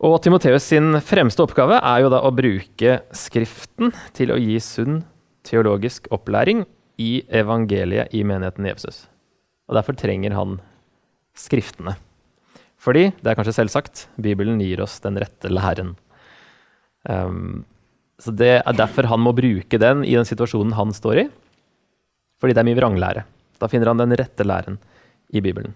[0.03, 5.03] Og Timoteus sin fremste oppgave er jo da å bruke Skriften til å gi sunn
[5.47, 6.65] teologisk opplæring
[7.01, 9.05] i evangeliet i menigheten i Efesus.
[9.67, 10.59] Og derfor trenger han
[11.35, 11.97] Skriftene.
[12.79, 15.95] Fordi, det er kanskje selvsagt, Bibelen gir oss den rette læren.
[17.03, 17.65] Um,
[18.21, 21.29] så Det er derfor han må bruke den i den situasjonen han står i.
[22.39, 23.25] Fordi det er mye vranglære.
[23.59, 24.79] Da finner han den rette læren
[25.33, 25.73] i Bibelen.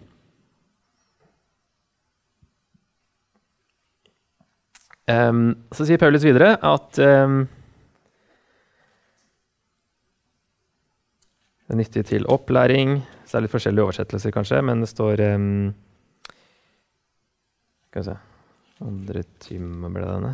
[5.09, 7.47] Um, så sier Paulus videre at um,
[11.69, 12.95] det er nyttig til opplæring.
[13.21, 15.67] Så det er litt forskjellige oversettelser, kanskje, men det står um,
[17.85, 18.15] Skal vi se
[18.89, 20.31] Andre time ble det denne.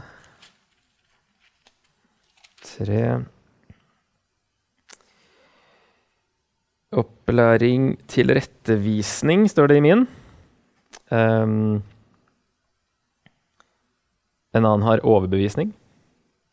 [2.64, 3.02] Tre
[7.04, 10.08] Opplæring til rettevisning, står det i min.
[11.12, 11.84] Um,
[14.56, 15.76] en annen har overbevisning.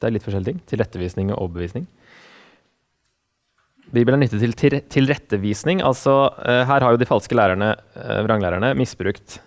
[0.03, 0.65] Det er litt forskjellige ting.
[0.73, 1.87] Tilrettevisning og overbevisning.
[3.93, 5.83] Bibelen er nyttig til tilrettevisning.
[5.85, 9.41] Altså, uh, her har jo de falske lærerne, uh, vranglærerne misbrukt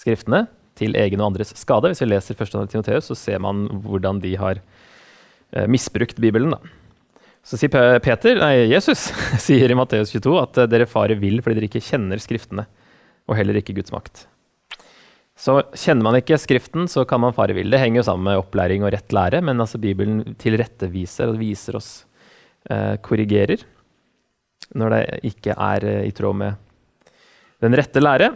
[0.00, 0.46] skriftene
[0.78, 1.92] til egen og andres skade.
[1.92, 2.56] Hvis vi leser 1.
[2.72, 6.56] Timoteus, så ser man hvordan de har uh, misbrukt Bibelen.
[6.56, 6.60] Da.
[7.46, 9.08] Så sier Peter, nei, Jesus
[9.46, 12.66] sier i Matteus 22 at dere farer vill fordi dere ikke kjenner Skriftene,
[13.30, 14.26] og heller ikke Guds makt.
[15.40, 17.70] Så kjenner man ikke Skriften, så kan man fare vill.
[17.72, 21.78] Det henger jo sammen med opplæring og rett lære, men altså Bibelen tilretteviser og viser
[21.78, 22.09] oss, eh,
[23.02, 23.64] korrigerer,
[24.78, 26.58] når det ikke er eh, i tråd med
[27.60, 28.32] den rette lære.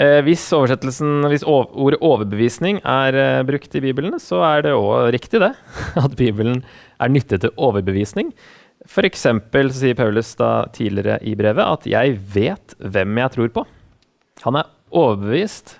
[0.00, 5.42] Eh, hvis, hvis ordet overbevisning er eh, brukt i Bibelen, så er det òg riktig,
[5.42, 5.52] det.
[6.04, 6.62] At Bibelen
[7.00, 8.32] er nyttig til overbevisning.
[8.88, 9.26] F.eks.
[9.76, 13.66] sier Paulus da tidligere i brevet at 'jeg vet hvem jeg tror på'.
[14.46, 15.76] Han er overbevist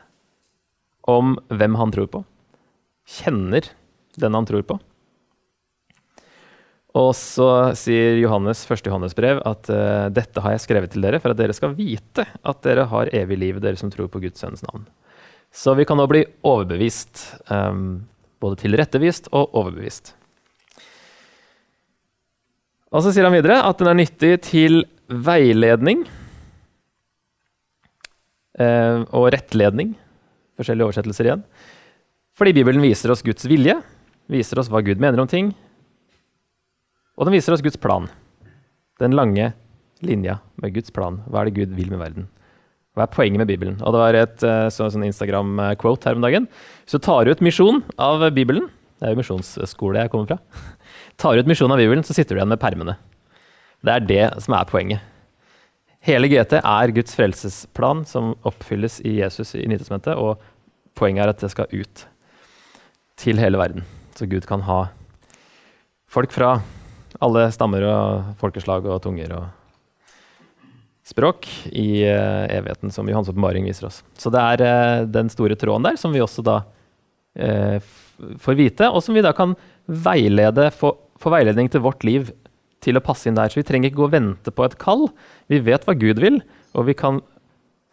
[1.09, 2.24] om hvem han tror på.
[3.09, 3.64] Kjenner
[4.20, 4.76] den han tror på.
[6.98, 7.48] Og så
[7.79, 8.88] sier Johannes, 1.
[8.88, 12.24] Johannes brev at uh, dette har jeg skrevet til dere for at dere skal vite
[12.26, 14.88] at dere har evig liv, dere som tror på Guds sønns navn.
[15.55, 17.22] Så vi kan nå bli overbevist.
[17.50, 18.03] Um,
[18.40, 20.14] både tilrettevist og overbevist.
[22.90, 26.03] Og så sier han videre at den er nyttig til veiledning
[28.59, 29.94] uh, og rettledning.
[30.59, 31.44] Forskjellige oversettelser igjen.
[32.35, 33.76] Fordi Bibelen viser oss Guds vilje,
[34.31, 35.53] viser oss hva Gud mener om ting,
[37.20, 38.09] og den viser oss Guds plan.
[39.00, 39.52] Den lange
[40.00, 41.20] linja med Guds plan.
[41.28, 42.28] Hva er det Gud vil med verden?
[42.96, 43.76] Hva er poenget med Bibelen?
[43.85, 46.48] Og Det var et eh, så, sånn Instagram-quote her om dagen.
[46.83, 48.66] Hvis du tar ut misjon av Bibelen
[48.98, 50.64] Det er jo misjonsskole jeg kommer fra.
[51.20, 52.96] Tar ut misjon av Bibelen, så sitter du igjen med permene.
[53.85, 55.04] Det er det som er poenget.
[56.04, 60.40] Hele GT er Guds frelsesplan som oppfylles i Jesus i Nytestamentet, og
[60.96, 62.04] poenget er at det skal ut
[63.20, 63.85] til hele verden.
[64.16, 64.83] Så Gud kan ha
[66.09, 66.59] folk fra
[67.18, 69.49] alle stammer og folkeslag og tunger og
[71.11, 74.03] språk i uh, evigheten, som Johans åpenbaring viser oss.
[74.18, 76.61] Så det er uh, den store tråden der som vi også da
[77.40, 77.79] uh,
[78.40, 79.57] får vite, og som vi da kan
[79.90, 82.31] veilede, få, få, veiledning til vårt liv
[82.85, 83.51] til å passe inn der.
[83.51, 85.09] Så vi trenger ikke gå og vente på et kall.
[85.51, 86.40] Vi vet hva Gud vil,
[86.77, 87.20] og vi kan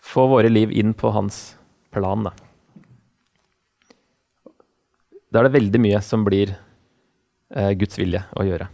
[0.04, 1.58] få våre liv inn på hans
[1.96, 2.28] plan.
[2.28, 2.36] Da,
[5.32, 6.54] da er det veldig mye som blir
[7.80, 8.68] Guds vilje å gjøre.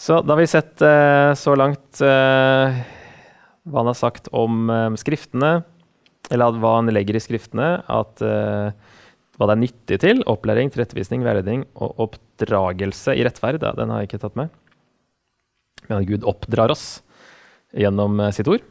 [0.00, 2.72] Så da har vi sett uh, så langt uh,
[3.68, 5.58] hva han har sagt om uh, skriftene,
[6.32, 10.20] eller hva han legger i skriftene, at hva det er nyttig til.
[10.30, 13.58] Opplæring, tilrettevisning, veiledning og oppdragelse i rettferd.
[13.66, 14.52] Ja, den har jeg ikke tatt med.
[15.88, 17.00] Men at Gud oppdrar oss
[17.74, 18.62] gjennom sitt ord.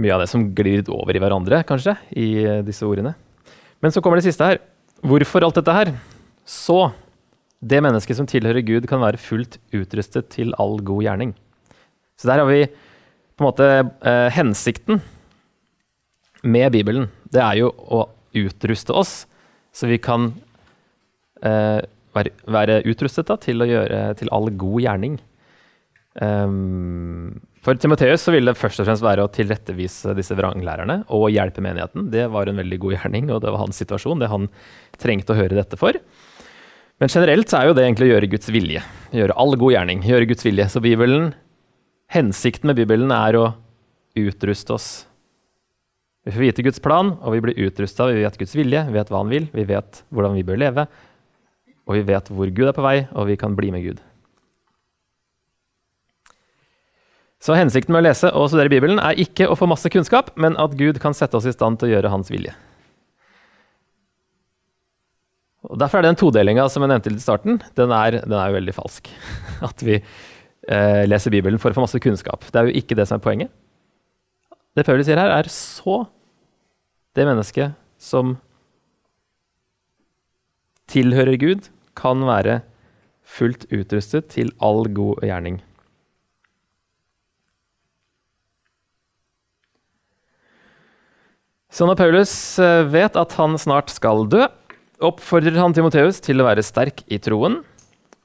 [0.00, 2.30] Mye av det som glir over i hverandre, kanskje, i
[2.64, 3.12] disse ordene.
[3.84, 4.62] Men så kommer det siste her.
[5.04, 5.92] Hvorfor alt dette her?
[6.48, 6.80] Så
[7.58, 11.34] det mennesket som tilhører Gud, kan være fullt utrustet til all god gjerning.
[12.18, 13.68] Så der har vi på en måte
[14.06, 15.00] eh, hensikten
[16.42, 17.08] med Bibelen.
[17.30, 18.04] Det er jo å
[18.38, 19.14] utruste oss,
[19.74, 20.32] så vi kan
[21.42, 21.80] eh,
[22.14, 25.18] være, være, utrustet da, til gjøre til all god gjerning.
[26.18, 31.28] Um, for Timoteus så ville det først og fremst være å tilrettevise disse vranglærerne og
[31.30, 32.08] hjelpe menigheten.
[32.10, 34.48] Det var en veldig god gjerning, og det var hans situasjon, det han
[34.98, 35.98] trengte å høre dette for.
[36.98, 38.80] Men generelt så er jo det egentlig å gjøre Guds vilje.
[39.14, 40.00] Gjøre all god gjerning.
[40.06, 40.66] Gjøre Guds vilje.
[40.72, 41.30] Så Bibelen,
[42.10, 43.44] hensikten med Bibelen er å
[44.18, 44.88] utruste oss.
[46.26, 48.10] Vi får vite Guds plan, og vi blir utrusta.
[48.10, 50.88] Vi vet Guds vilje, vi vet hva han vil, vi vet hvordan vi bør leve.
[51.88, 54.02] Og vi vet hvor Gud er på vei, og vi kan bli med Gud.
[57.38, 60.58] Så hensikten med å lese og studere Bibelen er ikke å få masse kunnskap, men
[60.58, 62.56] at Gud kan sette oss i stand til å gjøre hans vilje.
[65.66, 68.50] Og Derfor er den todelinga som jeg nevnte litt i starten, den er, den er
[68.50, 69.10] jo veldig falsk.
[69.68, 72.46] At vi eh, leser Bibelen for å få masse kunnskap.
[72.46, 73.54] Det er jo ikke det som er poenget.
[74.78, 76.04] Det Paulus sier her, er så
[77.18, 78.36] det mennesket som
[80.88, 82.60] tilhører Gud, kan være
[83.26, 85.58] fullt utrustet til all god gjerning.
[91.74, 94.46] Så når Paulus eh, vet at han snart skal dø,
[95.04, 97.60] oppfordrer han Timoteus til å være sterk i troen,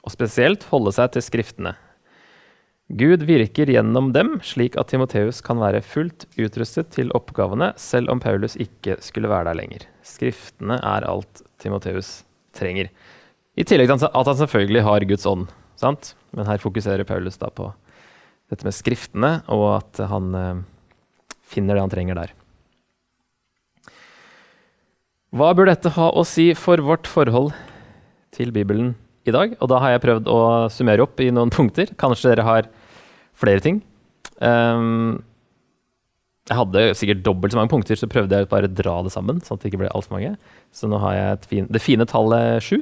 [0.04, 1.74] og spesielt holde seg til Skriftene.
[2.92, 8.20] Gud virker gjennom dem, slik at Timoteus kan være fullt utrustet til oppgavene, selv om
[8.20, 9.86] Paulus ikke skulle være der lenger.
[10.04, 12.18] Skriftene er alt Timoteus
[12.52, 12.90] trenger.
[13.56, 15.48] I tillegg til at han selvfølgelig har Guds ånd.
[15.80, 16.12] Sant?
[16.36, 17.70] Men her fokuserer Paulus da på
[18.52, 20.64] dette med Skriftene, og at han eh,
[21.48, 22.34] finner det han trenger der.
[25.34, 27.50] Hva bør dette ha å si for vårt forhold
[28.34, 28.92] til Bibelen
[29.26, 29.56] i dag?
[29.58, 31.90] Og da har jeg prøvd å summere opp i noen punkter.
[31.98, 32.68] Kanskje dere har
[33.34, 33.80] flere ting.
[34.38, 35.24] Um,
[36.46, 39.40] jeg hadde sikkert dobbelt så mange punkter, så prøvde jeg bare å dra det sammen.
[39.42, 40.36] sånn at det ikke ble alt for mange.
[40.70, 42.76] Så nå har jeg fin, det fine tallet sju.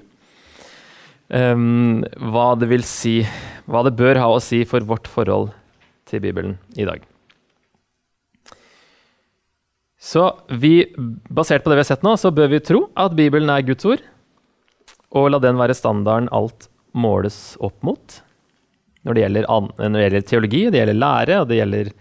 [1.33, 2.03] Um,
[2.35, 3.23] hva det vil si
[3.65, 5.55] Hva det bør ha å si for vårt forhold
[6.11, 7.01] til Bibelen i dag.
[10.03, 10.89] Så vi,
[11.31, 13.87] basert på det vi har sett nå, så bør vi tro at Bibelen er Guds
[13.87, 14.03] ord,
[15.15, 16.67] og la den være standarden alt
[16.99, 18.17] måles opp mot.
[19.07, 19.47] Når det gjelder,
[19.79, 21.93] når det gjelder teologi, det gjelder lære, og det gjelder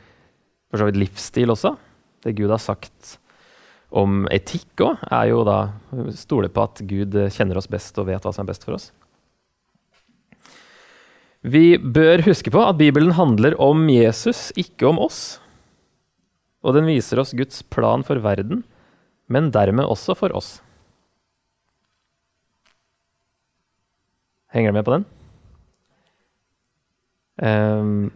[0.72, 1.76] for så vidt livsstil også.
[2.26, 3.18] Det Gud har sagt
[3.92, 5.60] om etikk òg, er jo da
[6.16, 8.90] stole på at Gud kjenner oss best og vet hva som er best for oss.
[11.42, 15.42] Vi bør huske på at Bibelen handler om Jesus, ikke om oss.
[16.62, 18.64] Og den viser oss Guds plan for verden,
[19.32, 20.60] men dermed også for oss.
[24.52, 25.06] Henger du med på den?
[27.42, 28.12] Um,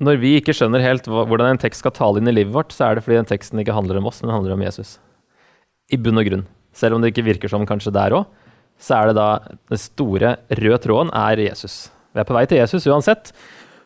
[0.00, 2.88] når vi ikke skjønner helt hvordan en tekst skal tale inn i livet vårt, så
[2.88, 4.96] er det fordi den teksten ikke handler om oss, men handler om Jesus.
[5.92, 6.46] I bunn og grunn.
[6.74, 8.30] Selv om det ikke virker som kanskje der òg,
[8.80, 9.28] så er det da
[9.70, 11.92] den store røde tråden er Jesus.
[12.14, 13.30] Vi er på vei til Jesus uansett.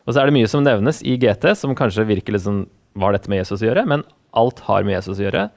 [0.05, 2.63] Og så er det mye som nevnes i GT som kanskje virker litt sånn
[2.95, 3.85] Hva har dette med Jesus å gjøre?
[3.89, 4.05] Men
[4.37, 5.49] alt har med Jesus å gjøre,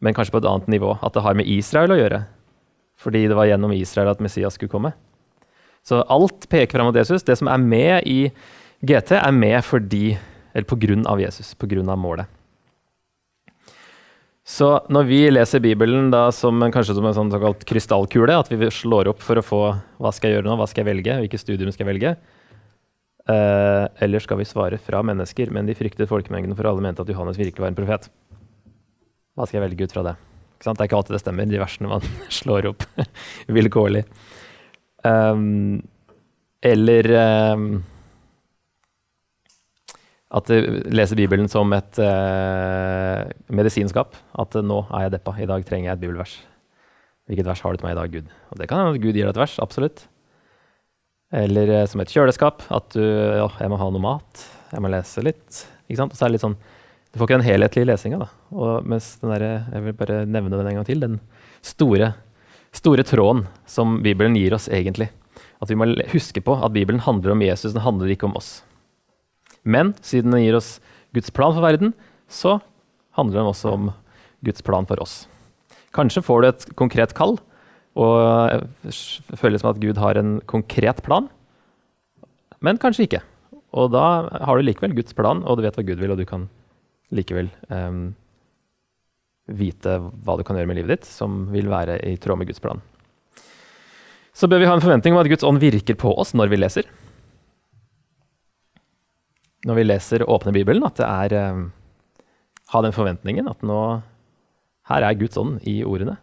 [0.00, 0.94] men kanskje på et annet nivå.
[1.04, 2.24] At det har med Israel å gjøre.
[3.00, 4.92] Fordi det var gjennom Israel at Messias skulle komme.
[5.86, 7.24] Så alt peker fram mot Jesus.
[7.24, 8.20] Det som er med i
[8.84, 10.18] GT, er med fordi
[10.50, 11.54] Eller på grunn av Jesus.
[11.54, 12.26] På grunn av målet.
[14.50, 18.70] Så når vi leser Bibelen da som, kanskje som en sånn såkalt krystallkule, at vi
[18.74, 19.60] slår opp for å få
[20.02, 22.14] hva skal jeg gjøre nå, hva skal jeg velge, hvilket studium skal jeg velge,
[23.30, 27.12] eh, eller skal vi svare fra mennesker, men de fryktet folkemengden, for alle mente at
[27.12, 28.10] Johannes virkelig var en profet.
[29.38, 30.16] Hva skal jeg velge ut fra det?
[30.60, 32.04] Det er ikke alltid det stemmer, de versene man
[32.40, 32.84] slår opp
[33.58, 34.04] vilkårlig.
[35.06, 35.80] Um,
[36.60, 37.08] eller
[37.56, 37.70] um,
[40.30, 44.14] at du leser Bibelen som et uh, medisinskap.
[44.38, 46.36] At uh, 'nå er jeg deppa, i dag trenger jeg et bibelvers'.
[47.30, 48.30] Hvilket vers har du til meg i dag, Gud?
[48.50, 50.04] Og det kan hende at Gud gir deg et vers, absolutt.
[51.32, 52.64] Eller uh, som et kjøleskap.
[52.70, 55.66] At du ja, 'jeg må ha noe mat', jeg må lese litt.
[55.88, 56.12] Ikke sant?
[56.12, 56.58] Og så er det litt sånn,
[57.10, 58.18] Du får ikke den helhetlige lesinga.
[58.18, 58.28] da.
[58.54, 61.00] Og mens den der, Jeg vil bare nevne den en gang til.
[61.00, 61.20] Den
[61.60, 62.14] store,
[62.72, 65.10] store tråden som Bibelen gir oss, egentlig.
[65.60, 68.62] At vi må huske på at Bibelen handler om Jesus, den handler ikke om oss.
[69.64, 70.80] Men siden den gir oss
[71.12, 71.94] Guds plan for verden,
[72.28, 72.60] så
[73.18, 73.92] handler den også om
[74.44, 75.26] Guds plan for oss.
[75.92, 77.38] Kanskje får du et konkret kall
[78.00, 81.28] og føles som at Gud har en konkret plan,
[82.64, 83.22] men kanskje ikke.
[83.76, 84.04] Og da
[84.42, 86.48] har du likevel Guds plan, og du vet hva Gud vil, og du kan
[87.14, 88.12] likevel um,
[89.50, 92.62] vite hva du kan gjøre med livet ditt som vil være i tråd med Guds
[92.62, 92.82] plan.
[94.34, 96.60] Så bør vi ha en forventning om at Guds ånd virker på oss når vi
[96.60, 96.90] leser
[99.68, 101.66] når vi leser åpne Bibelen, at det er um,
[102.70, 103.80] Ha den forventningen at nå
[104.88, 106.16] Her er Guds ånd i ordene.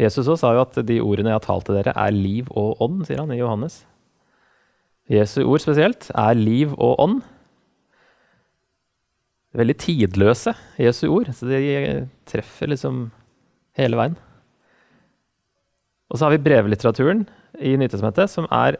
[0.00, 2.80] Jesus også sa jo at de ordene jeg har talt til dere, er liv og
[2.82, 3.82] ånd, sier han i Johannes.
[5.10, 7.20] Jesu ord spesielt er liv og ånd.
[9.52, 13.10] Veldig tidløse Jesu ord, så de treffer liksom
[13.76, 14.16] hele veien.
[16.12, 17.26] Og så har vi brevlitteraturen
[17.60, 18.78] i Nytestamentet, som er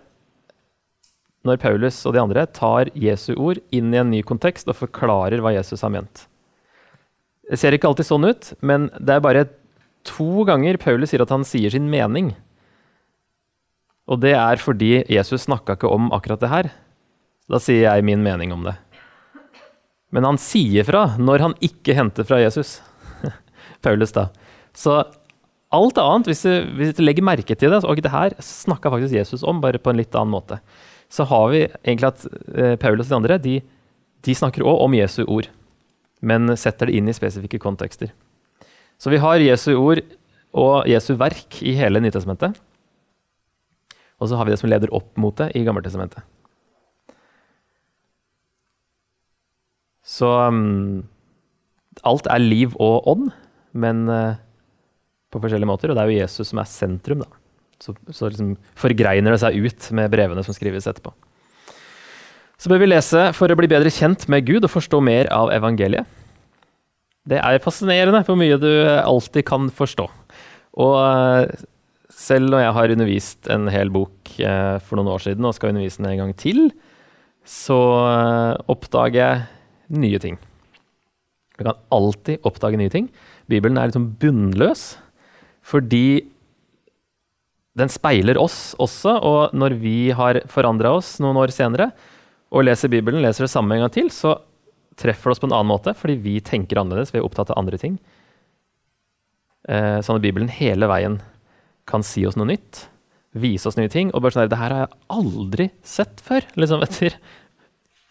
[1.44, 5.42] når Paulus og de andre tar Jesu ord inn i en ny kontekst og forklarer
[5.42, 6.27] hva Jesus har ment.
[7.51, 9.48] Det ser ikke alltid sånn ut, men det er bare
[10.08, 12.32] to ganger Paulus sier at han sier sin mening.
[14.10, 16.70] Og det er fordi Jesus snakka ikke om akkurat det her.
[17.50, 18.76] Da sier jeg min mening om det.
[20.12, 22.80] Men han sier fra når han ikke henter fra Jesus.
[23.84, 24.28] Paulus, da.
[24.76, 25.00] Så
[25.72, 29.16] alt annet, hvis du, hvis du legger merke til det, og det her snakka faktisk
[29.16, 30.60] Jesus om, bare på en litt annen måte
[31.12, 32.22] så har vi egentlig at
[32.56, 33.58] eh, Paulus og de andre de,
[34.24, 35.50] de snakker òg om Jesu ord,
[36.24, 38.14] men setter det inn i spesifikke kontekster.
[39.02, 39.98] Så vi har Jesu ord
[40.54, 42.54] og Jesu verk i hele Nytestamentet.
[44.22, 46.22] Og så har vi det som leder opp mot det i Gammeltestamentet.
[50.06, 51.02] Så um,
[52.06, 53.32] alt er liv og ånd,
[53.74, 54.38] men uh,
[55.34, 55.90] på forskjellige måter.
[55.90, 57.40] Og det er jo Jesus som er sentrum, da.
[57.82, 61.10] Så, så liksom forgreiner det seg ut med brevene som skrives etterpå.
[62.62, 65.50] Så bør vi lese for å bli bedre kjent med Gud og forstå mer av
[65.50, 66.06] evangeliet.
[67.28, 70.08] Det er fascinerende hvor mye du alltid kan forstå.
[70.82, 71.52] Og eh,
[72.11, 75.72] selv når jeg har undervist en hel bok eh, for noen år siden og skal
[75.72, 76.64] undervise den en gang til,
[77.46, 80.40] så eh, oppdager jeg nye ting.
[81.58, 83.08] Du kan alltid oppdage nye ting.
[83.50, 84.96] Bibelen er liksom bunnløs
[85.62, 86.24] fordi
[87.78, 91.92] den speiler oss også, og når vi har forandra oss noen år senere
[92.52, 94.35] og leser Bibelen, leser det samme en gang til, så
[95.00, 97.61] treffer det oss på en annen måte fordi vi tenker annerledes, vi er opptatt av
[97.61, 97.98] andre ting.
[99.68, 101.20] Eh, sånn at Bibelen hele veien
[101.88, 102.87] kan si oss noe nytt,
[103.33, 104.11] vise oss nye ting.
[104.12, 106.46] Og bare sånn her, det her har jeg aldri sett før.
[106.59, 107.16] Liksom etter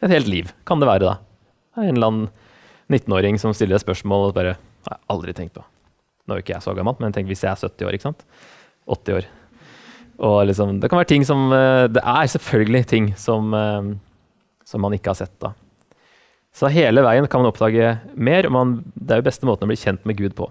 [0.01, 1.81] et helt liv, kan det være, da.
[1.81, 2.31] En eller annen
[2.91, 4.55] 19-åring som stiller et spørsmål og bare
[4.87, 5.63] har jeg aldri tenkt på.
[6.25, 8.09] Nå er jo ikke jeg så gammel, men tenk hvis jeg er 70 år, ikke
[8.09, 8.25] sant.
[8.91, 9.29] 80 år.
[10.21, 13.91] Og liksom, det kan være ting som eh, Det er selvfølgelig ting som, eh,
[14.67, 15.33] som man ikke har sett.
[15.41, 15.53] da.
[16.51, 18.45] Så hele veien kan man oppdage mer.
[18.45, 20.49] og man, Det er jo beste måten å bli kjent med Gud på.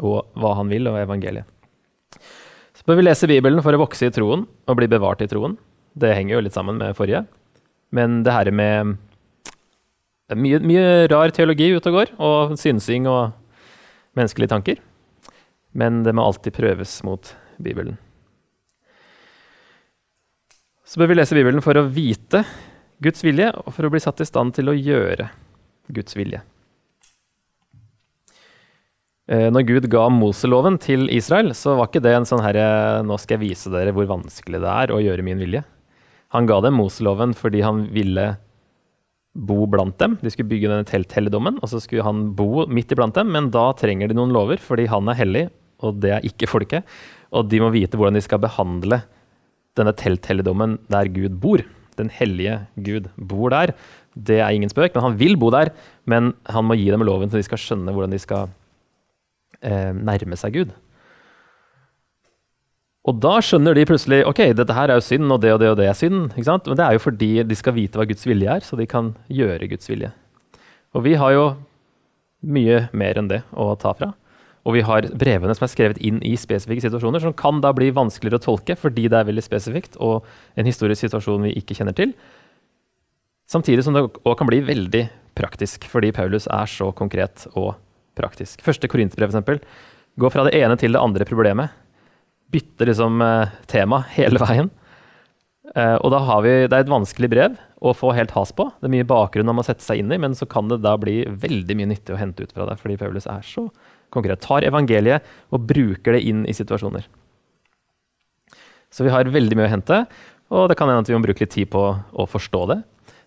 [0.00, 1.48] Og hva han vil, og evangeliet.
[2.72, 5.56] Så bør vi lese Bibelen for å vokse i troen og bli bevart i troen.
[5.94, 7.26] Det henger jo litt sammen med forrige.
[7.92, 8.96] Men det her med
[10.28, 13.34] det er mye, mye rar teologi ute og går, og synsing og
[14.16, 14.78] menneskelige tanker.
[15.76, 17.98] Men det må alltid prøves mot Bibelen.
[20.88, 22.42] Så bør vi lese Bibelen for å vite
[23.02, 25.28] Guds vilje, og for å bli satt i stand til å gjøre
[25.92, 26.42] Guds vilje.
[29.30, 33.16] Eh, når Gud ga Moseloven til Israel, så var ikke det en sånn herre Nå
[33.22, 35.62] skal jeg vise dere hvor vanskelig det er å gjøre min vilje.
[36.34, 38.32] Han ga dem Moseloven fordi han ville
[39.32, 40.18] bo blant dem.
[40.20, 43.30] De skulle bygge denne telthelligdommen, og så skulle han bo midt iblant dem.
[43.32, 45.44] Men da trenger de noen lover, fordi han er hellig,
[45.82, 46.88] og det er ikke folket.
[47.32, 49.00] Og de må vite hvordan de skal behandle
[49.78, 51.62] denne telthelligdommen der Gud bor.
[51.98, 53.74] Den hellige Gud bor der.
[54.14, 55.72] Det er ingen spøk, men han vil bo der.
[56.08, 58.48] Men han må gi dem loven, så de skal skjønne hvordan de skal
[59.62, 60.72] eh, nærme seg Gud.
[63.02, 65.72] Og da skjønner de plutselig ok, dette her er jo synd, og det og det
[65.72, 66.30] og det er synd.
[66.36, 66.68] ikke sant?
[66.70, 69.14] Men det er jo fordi de skal vite hva Guds vilje er, så de kan
[69.26, 70.12] gjøre Guds vilje.
[70.94, 71.46] Og vi har jo
[72.42, 74.12] mye mer enn det å ta fra.
[74.62, 77.90] Og vi har brevene som er skrevet inn i spesifikke situasjoner, som kan da bli
[77.94, 81.96] vanskeligere å tolke fordi det er veldig spesifikt og en historisk situasjon vi ikke kjenner
[81.98, 82.14] til.
[83.50, 85.06] Samtidig som det òg kan bli veldig
[85.36, 87.74] praktisk, fordi Paulus er så konkret og
[88.16, 88.62] praktisk.
[88.64, 89.90] Første Korintbrev, f.eks.,
[90.20, 91.72] går fra det ene til det andre problemet
[92.52, 94.70] bytter liksom eh, tema hele veien.
[95.72, 98.66] Uh, og da har vi, Det er et vanskelig brev å få helt has på.
[98.76, 100.98] Det er mye bakgrunn man må sette seg inn i, men så kan det da
[101.00, 103.68] bli veldig mye nyttig å hente ut fra det, fordi Paulus er så
[104.12, 104.42] konkret.
[104.44, 107.08] Tar evangeliet og bruker det inn i situasjoner.
[108.92, 110.02] Så vi har veldig mye å hente,
[110.52, 112.82] og det kan hende at vi må bruke litt tid på å forstå det.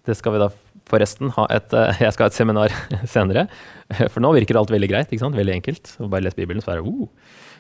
[0.06, 0.52] Det skal vi da
[0.86, 2.76] forresten ha et, uh, Jeg skal ha et seminar
[3.16, 3.48] senere,
[4.14, 5.10] for nå virker alt veldig greit.
[5.10, 5.38] ikke sant?
[5.38, 5.96] Veldig enkelt.
[6.04, 7.10] Og bare lese Bibelen, så er det uh.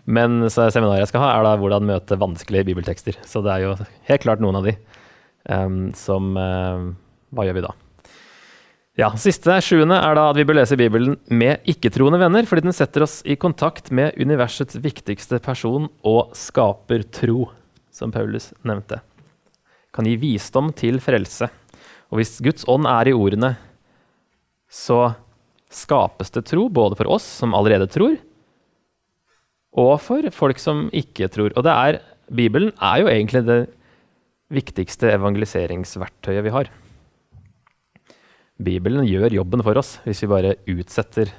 [0.05, 3.17] Men seminaret jeg skal ha, er da hvordan møte vanskelige bibeltekster.
[3.25, 3.73] Så det er jo
[4.11, 4.75] helt klart noen av de
[5.49, 6.93] um, som uh,
[7.33, 7.73] Hva gjør vi da?
[8.95, 12.75] Ja, Siste, sjuende, er da at vi bør lese Bibelen med ikke-troende venner, fordi den
[12.75, 17.49] setter oss i kontakt med universets viktigste person og skaper tro,
[17.91, 19.01] som Paulus nevnte.
[19.91, 21.49] Kan gi visdom til frelse.
[22.07, 23.57] Og hvis Guds ånd er i ordene,
[24.71, 25.11] så
[25.67, 28.15] skapes det tro, både for oss som allerede tror,
[29.75, 31.51] og for folk som ikke tror.
[31.51, 31.99] Og det er,
[32.31, 33.61] Bibelen er jo egentlig det
[34.55, 36.71] viktigste evangeliseringsverktøyet vi har.
[38.61, 41.31] Bibelen gjør jobben for oss hvis vi bare utsetter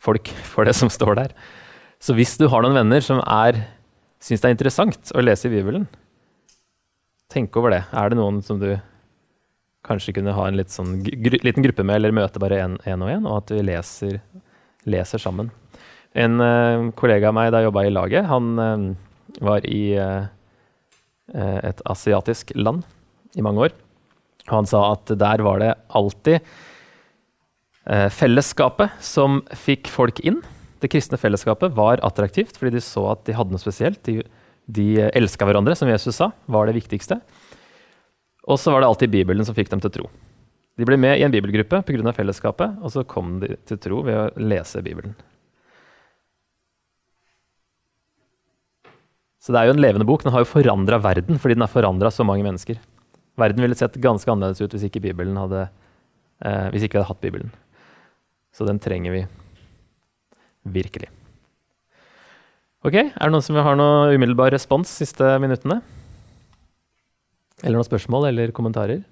[0.00, 1.34] folk for det som står der.
[2.00, 3.20] Så hvis du har noen venner som
[4.22, 5.88] syns det er interessant å lese i Bibelen,
[7.28, 7.82] tenk over det.
[7.92, 8.70] Er det noen som du
[9.86, 13.26] kanskje kunne ha en sånn, gr liten gruppe med, eller møte bare én og én,
[13.28, 14.18] og at vi leser,
[14.88, 15.50] leser sammen?
[16.18, 18.86] En uh, kollega av meg da jeg jobba i laget, han uh,
[19.44, 20.24] var i uh,
[21.36, 22.86] et asiatisk land
[23.36, 23.76] i mange år.
[24.50, 26.44] Han sa at der var det alltid
[28.12, 30.42] fellesskapet som fikk folk inn.
[30.82, 34.02] Det kristne fellesskapet var attraktivt fordi de så at de hadde noe spesielt.
[34.04, 34.20] De,
[34.68, 37.16] de elska hverandre, som Jesus sa, var det viktigste.
[38.48, 40.10] Og så var det alltid Bibelen som fikk dem til tro.
[40.78, 42.12] De ble med i en bibelgruppe pga.
[42.14, 45.16] fellesskapet, og så kom de til tro ved å lese Bibelen.
[49.42, 50.22] Så det er jo en levende bok.
[50.22, 52.78] Den har jo forandra verden fordi den har forandra så mange mennesker.
[53.38, 55.68] Verden ville sett ganske annerledes ut hvis ikke, hadde,
[56.42, 57.52] eh, hvis ikke vi hadde hatt Bibelen.
[58.52, 59.26] Så den trenger vi
[60.66, 61.08] virkelig.
[62.84, 65.80] Ok, Er det noen som har noe umiddelbar respons de siste minuttene?
[67.62, 69.02] Eller noen spørsmål eller kommentarer?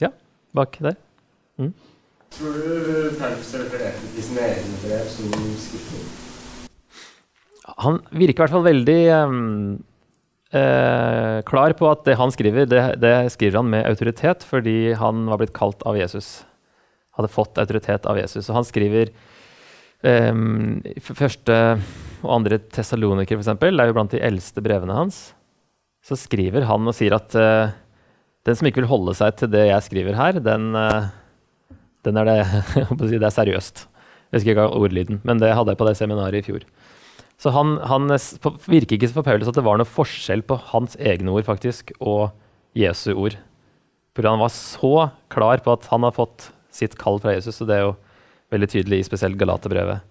[0.00, 0.12] Ja,
[0.52, 0.96] bak der.
[1.56, 1.72] Mm.
[2.34, 5.32] Tror du Paulus refererte til sine egne brev som
[5.64, 6.23] skriftlig?
[7.84, 9.36] Han virker i hvert fall veldig um,
[10.54, 15.24] uh, klar på at det han skriver, det, det, skriver han med autoritet fordi han
[15.30, 16.42] var blitt kalt av Jesus.
[17.16, 18.50] Hadde fått autoritet av Jesus.
[18.50, 19.14] Og han skriver
[20.02, 20.82] um,
[21.14, 21.58] første
[22.24, 25.26] og andre Tessaloniker, f.eks., er jo blant de eldste brevene hans.
[26.04, 27.72] Så skriver han og sier at uh,
[28.44, 31.12] den som ikke vil holde seg til det jeg skriver her, den uh,
[32.04, 32.38] den er det,
[33.00, 33.86] det er seriøst.
[34.30, 36.64] Jeg husker ikke ordlyden, men det hadde jeg på det seminaret i fjor.
[37.40, 38.08] Så han, han
[38.70, 42.30] virker ikke for Paulus at det var noe forskjell på hans egne ord faktisk, og
[42.78, 43.36] Jesu ord.
[44.14, 44.94] For han var så
[45.32, 47.94] klar på at han har fått sitt kall fra Jesus, og det er jo
[48.54, 50.04] veldig tydelig i spesielt Galaterbrevet.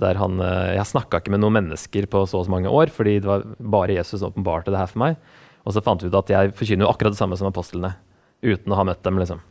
[0.00, 2.92] Der han eh, Jeg snakka ikke med noen mennesker på så og så mange år,
[2.94, 5.16] fordi det var bare Jesus som åpenbarte det her for meg.
[5.66, 7.94] Og så fant vi ut at jeg forkynner jo akkurat det samme som apostlene,
[8.44, 9.42] uten å ha møtt dem, liksom.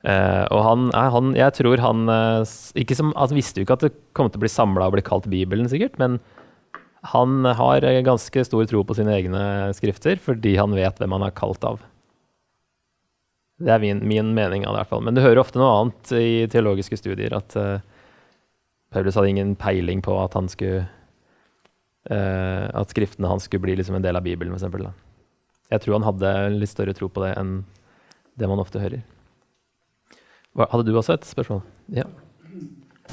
[0.00, 3.82] Uh, og han, han, jeg tror han uh, ikke som, altså visste jo ikke at
[3.84, 6.16] det kom til å bli samla og bli kalt Bibelen, sikkert, men
[7.12, 9.42] han har ganske stor tro på sine egne
[9.76, 11.80] skrifter fordi han vet hvem han er kalt av.
[13.60, 15.04] Det er min, min mening av det, i hvert fall.
[15.04, 17.84] Men du hører ofte noe annet i teologiske studier, at uh,
[18.92, 20.86] Paulus hadde ingen peiling på at han skulle
[22.08, 24.88] uh, at skriftene hans skulle bli liksom en del av Bibelen, f.eks.
[25.70, 27.60] Jeg tror han hadde litt større tro på det enn
[28.40, 29.04] det man ofte hører.
[30.54, 31.60] Hva, hadde du også et spørsmål?
[31.94, 32.02] Ja.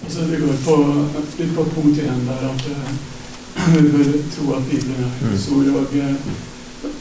[0.04, 0.76] Altså, det går på,
[1.40, 2.90] litt på punkt igjen der at eh,
[3.76, 5.70] vi bør tro at Bibelen er Guds ord.
[5.82, 6.16] Og eh,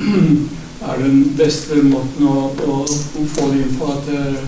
[0.91, 4.45] er den beste måten å, å, å få det inn på at, eh,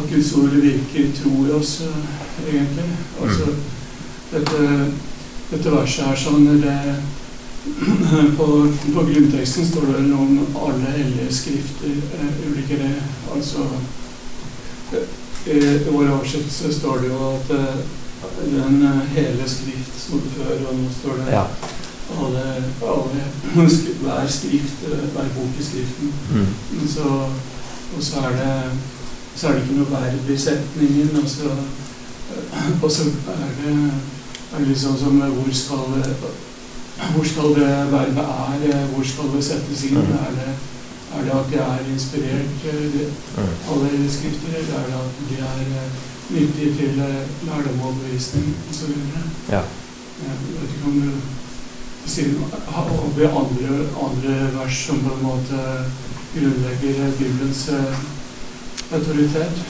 [0.00, 2.88] at Guds ord virker, tror oss, eh, egentlig.
[3.20, 3.52] Altså,
[4.32, 4.64] dette,
[5.52, 6.78] dette verset her sånn det,
[8.40, 8.48] på,
[8.96, 12.00] på grunnteksten står det noe om alle hellige skrifter,
[12.48, 12.94] ulike det.
[13.36, 13.68] Altså
[15.48, 15.58] I
[15.90, 17.78] vår oversettelse står det jo at eh,
[18.52, 21.44] den eh, hele skrift sto før, og nå står det Ja.
[22.20, 22.44] alle,
[22.82, 23.24] alle
[24.02, 26.12] hver skrift, eh, hver bok i skriften.
[26.32, 26.88] Mm.
[26.94, 27.08] Så,
[27.96, 28.54] og så er det
[29.38, 31.50] så er det ikke noe verb i setningen, og så,
[32.82, 33.02] og så
[33.34, 33.74] er det,
[34.52, 36.02] er det liksom som hvor skal
[37.14, 38.24] hvor skal det verbet
[38.68, 39.94] er, hvor skal det settes inn?
[39.94, 40.16] Mm.
[40.18, 40.54] Er det,
[41.28, 43.00] det at de er inspirert, eh,
[43.38, 43.52] Mm.
[43.70, 45.98] alle skrifter, eller er det at de er eh,
[46.34, 48.96] nyttige til eh, lærdom og bevisning osv.?
[49.52, 49.62] Ja.
[50.18, 51.10] Jeg vet ikke om du
[52.08, 52.46] sier noe
[53.38, 53.72] andre,
[54.08, 55.64] andre vers som på en måte
[56.34, 58.06] grunnlegger Bibelens eh,
[58.96, 59.62] autoritet.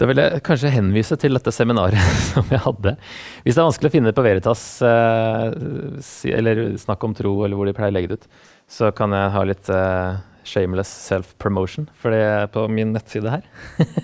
[0.00, 1.98] Da vil jeg kanskje henvise til dette seminaret
[2.32, 2.96] som jeg hadde.
[3.44, 7.58] Hvis det er vanskelig å finne det på Veritas, eh, eller Snakk om tro, eller
[7.58, 8.26] hvor de pleier å legge det ut,
[8.72, 11.88] så kan jeg ha litt uh, shameless self-promotion.
[12.00, 13.46] For det er på min nettside her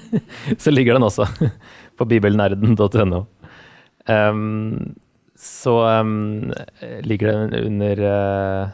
[0.62, 1.28] så ligger den også.
[1.98, 3.24] På bibelnerden.no.
[4.06, 4.94] Um,
[5.38, 6.52] så um,
[7.02, 8.70] ligger den under uh,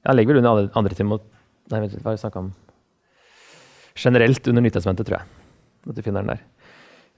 [0.00, 1.26] Ja, den ligger vel under andre, andre timot...
[1.72, 2.50] Nei, vent litt, hva har vi snakka om?
[4.00, 5.28] Generelt under Nytestamentet, tror jeg
[5.84, 6.42] at du finner den der.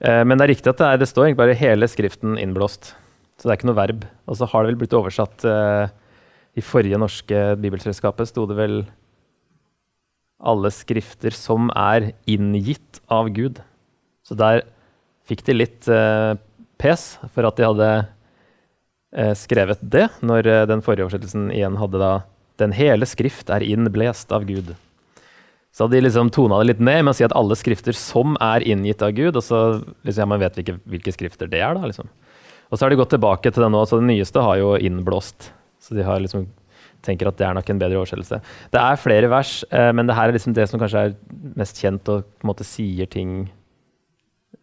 [0.03, 2.91] Uh, men det er riktig at det, er, det står egentlig bare hele skriften innblåst.
[3.37, 4.05] Så det er ikke noe verb.
[4.27, 5.91] Og så har det vel blitt oversatt eh,
[6.57, 8.79] I forrige norske bibelselskapet sto det vel
[10.37, 13.61] alle skrifter som er inngitt av Gud.
[14.25, 14.63] Så der
[15.27, 16.33] fikk de litt eh,
[16.81, 22.01] pes for at de hadde eh, skrevet det, når eh, den forrige oversettelsen igjen hadde
[22.01, 22.11] da
[22.57, 24.71] Den hele skrift er innblest av Gud.
[25.69, 28.33] Så hadde de liksom tona det litt ned med å si at alle skrifter som
[28.41, 31.77] er inngitt av Gud, og så liksom, ja, man vet hvilke, hvilke skrifter det er,
[31.77, 31.85] da.
[31.85, 32.09] liksom.
[32.71, 35.51] Og så har de gått tilbake til det nå, så det nyeste har jo innblåst.
[35.83, 36.47] Så de har liksom
[37.05, 38.41] tenker at det er nok en bedre oversettelse.
[38.73, 41.15] Det er flere vers, eh, men det her er liksom det som kanskje er
[41.59, 43.47] mest kjent og på en måte sier ting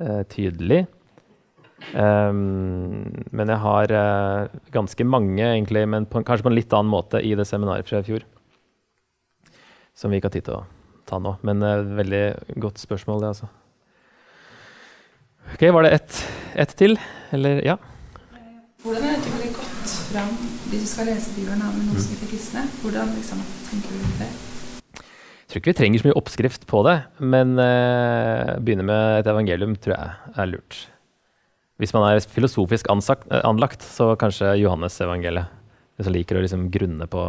[0.00, 0.84] eh, tydelig.
[1.92, 6.92] Um, men jeg har eh, ganske mange, egentlig, men på, kanskje på en litt annen
[6.92, 8.24] måte i det seminaret fra i fjor.
[9.94, 10.64] Som vi ikke har tid til å
[11.08, 11.36] ta nå.
[11.46, 12.24] Men eh, veldig
[12.64, 13.50] godt spørsmål, det, altså.
[15.54, 16.22] Ok, var det ett
[16.64, 16.96] et til?
[17.34, 17.76] Eller ja?
[18.84, 19.43] Hvordan er det
[20.14, 20.34] fram
[20.70, 22.64] hvis du skal lese Bibelen med noen som ikke er kristne?
[22.82, 24.28] Hvordan liksom, tenker du det?
[24.94, 26.94] Jeg tror ikke vi trenger så mye oppskrift på det,
[27.34, 30.78] men uh, begynne med et evangelium tror jeg er lurt.
[31.82, 35.50] Hvis man er filosofisk ansagt, eh, anlagt, så kanskje Johannes-evangeliet.
[35.98, 37.24] Hvis man liker å liksom grunne på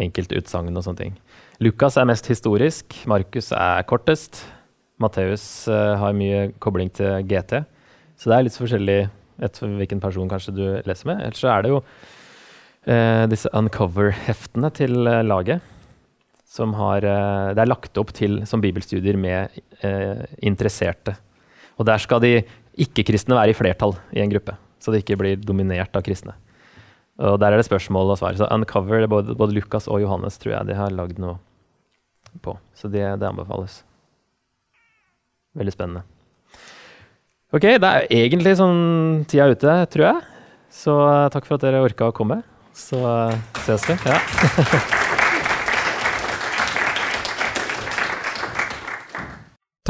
[0.00, 1.14] enkelte utsagn og sånne ting.
[1.64, 4.42] Lukas er mest historisk, Markus er kortest.
[5.00, 7.62] Matteus uh, har mye kobling til GT.
[8.20, 9.00] Så det er litt forskjellig
[9.42, 11.22] etter hvilken person kanskje du leser med.
[11.26, 11.80] Ellers så er det jo
[12.86, 15.64] eh, disse uncover-heftene til eh, laget
[16.50, 21.14] som har eh, Det er lagt opp til som bibelstudier med eh, interesserte.
[21.78, 22.40] Og der skal de
[22.80, 26.34] ikke-kristne være i flertall i en gruppe, så de ikke blir dominert av kristne.
[27.20, 28.36] Og der er det spørsmål og svar.
[28.36, 31.36] Så Uncover, både, både Lukas og Johannes, tror jeg de har lagd noe
[32.40, 32.56] på.
[32.74, 33.82] Så det, det anbefales.
[35.58, 36.06] Veldig spennende.
[37.50, 40.18] Ok, det er egentlig sånn tida er ute, tror jeg.
[40.70, 42.36] Så eh, takk for at dere orka å komme.
[42.78, 43.34] Så eh,
[43.64, 43.96] ses vi.
[44.06, 44.18] Ja.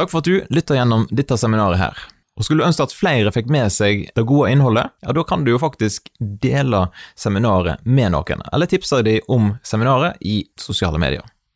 [0.01, 1.99] Takk for at du lytter gjennom dette seminaret her.
[2.39, 5.45] Og skulle du ønske at flere fikk med seg det gode innholdet, ja, da kan
[5.45, 6.87] du jo faktisk dele
[7.19, 11.27] seminaret med noen, eller tipse dem om seminaret i sosiale medier.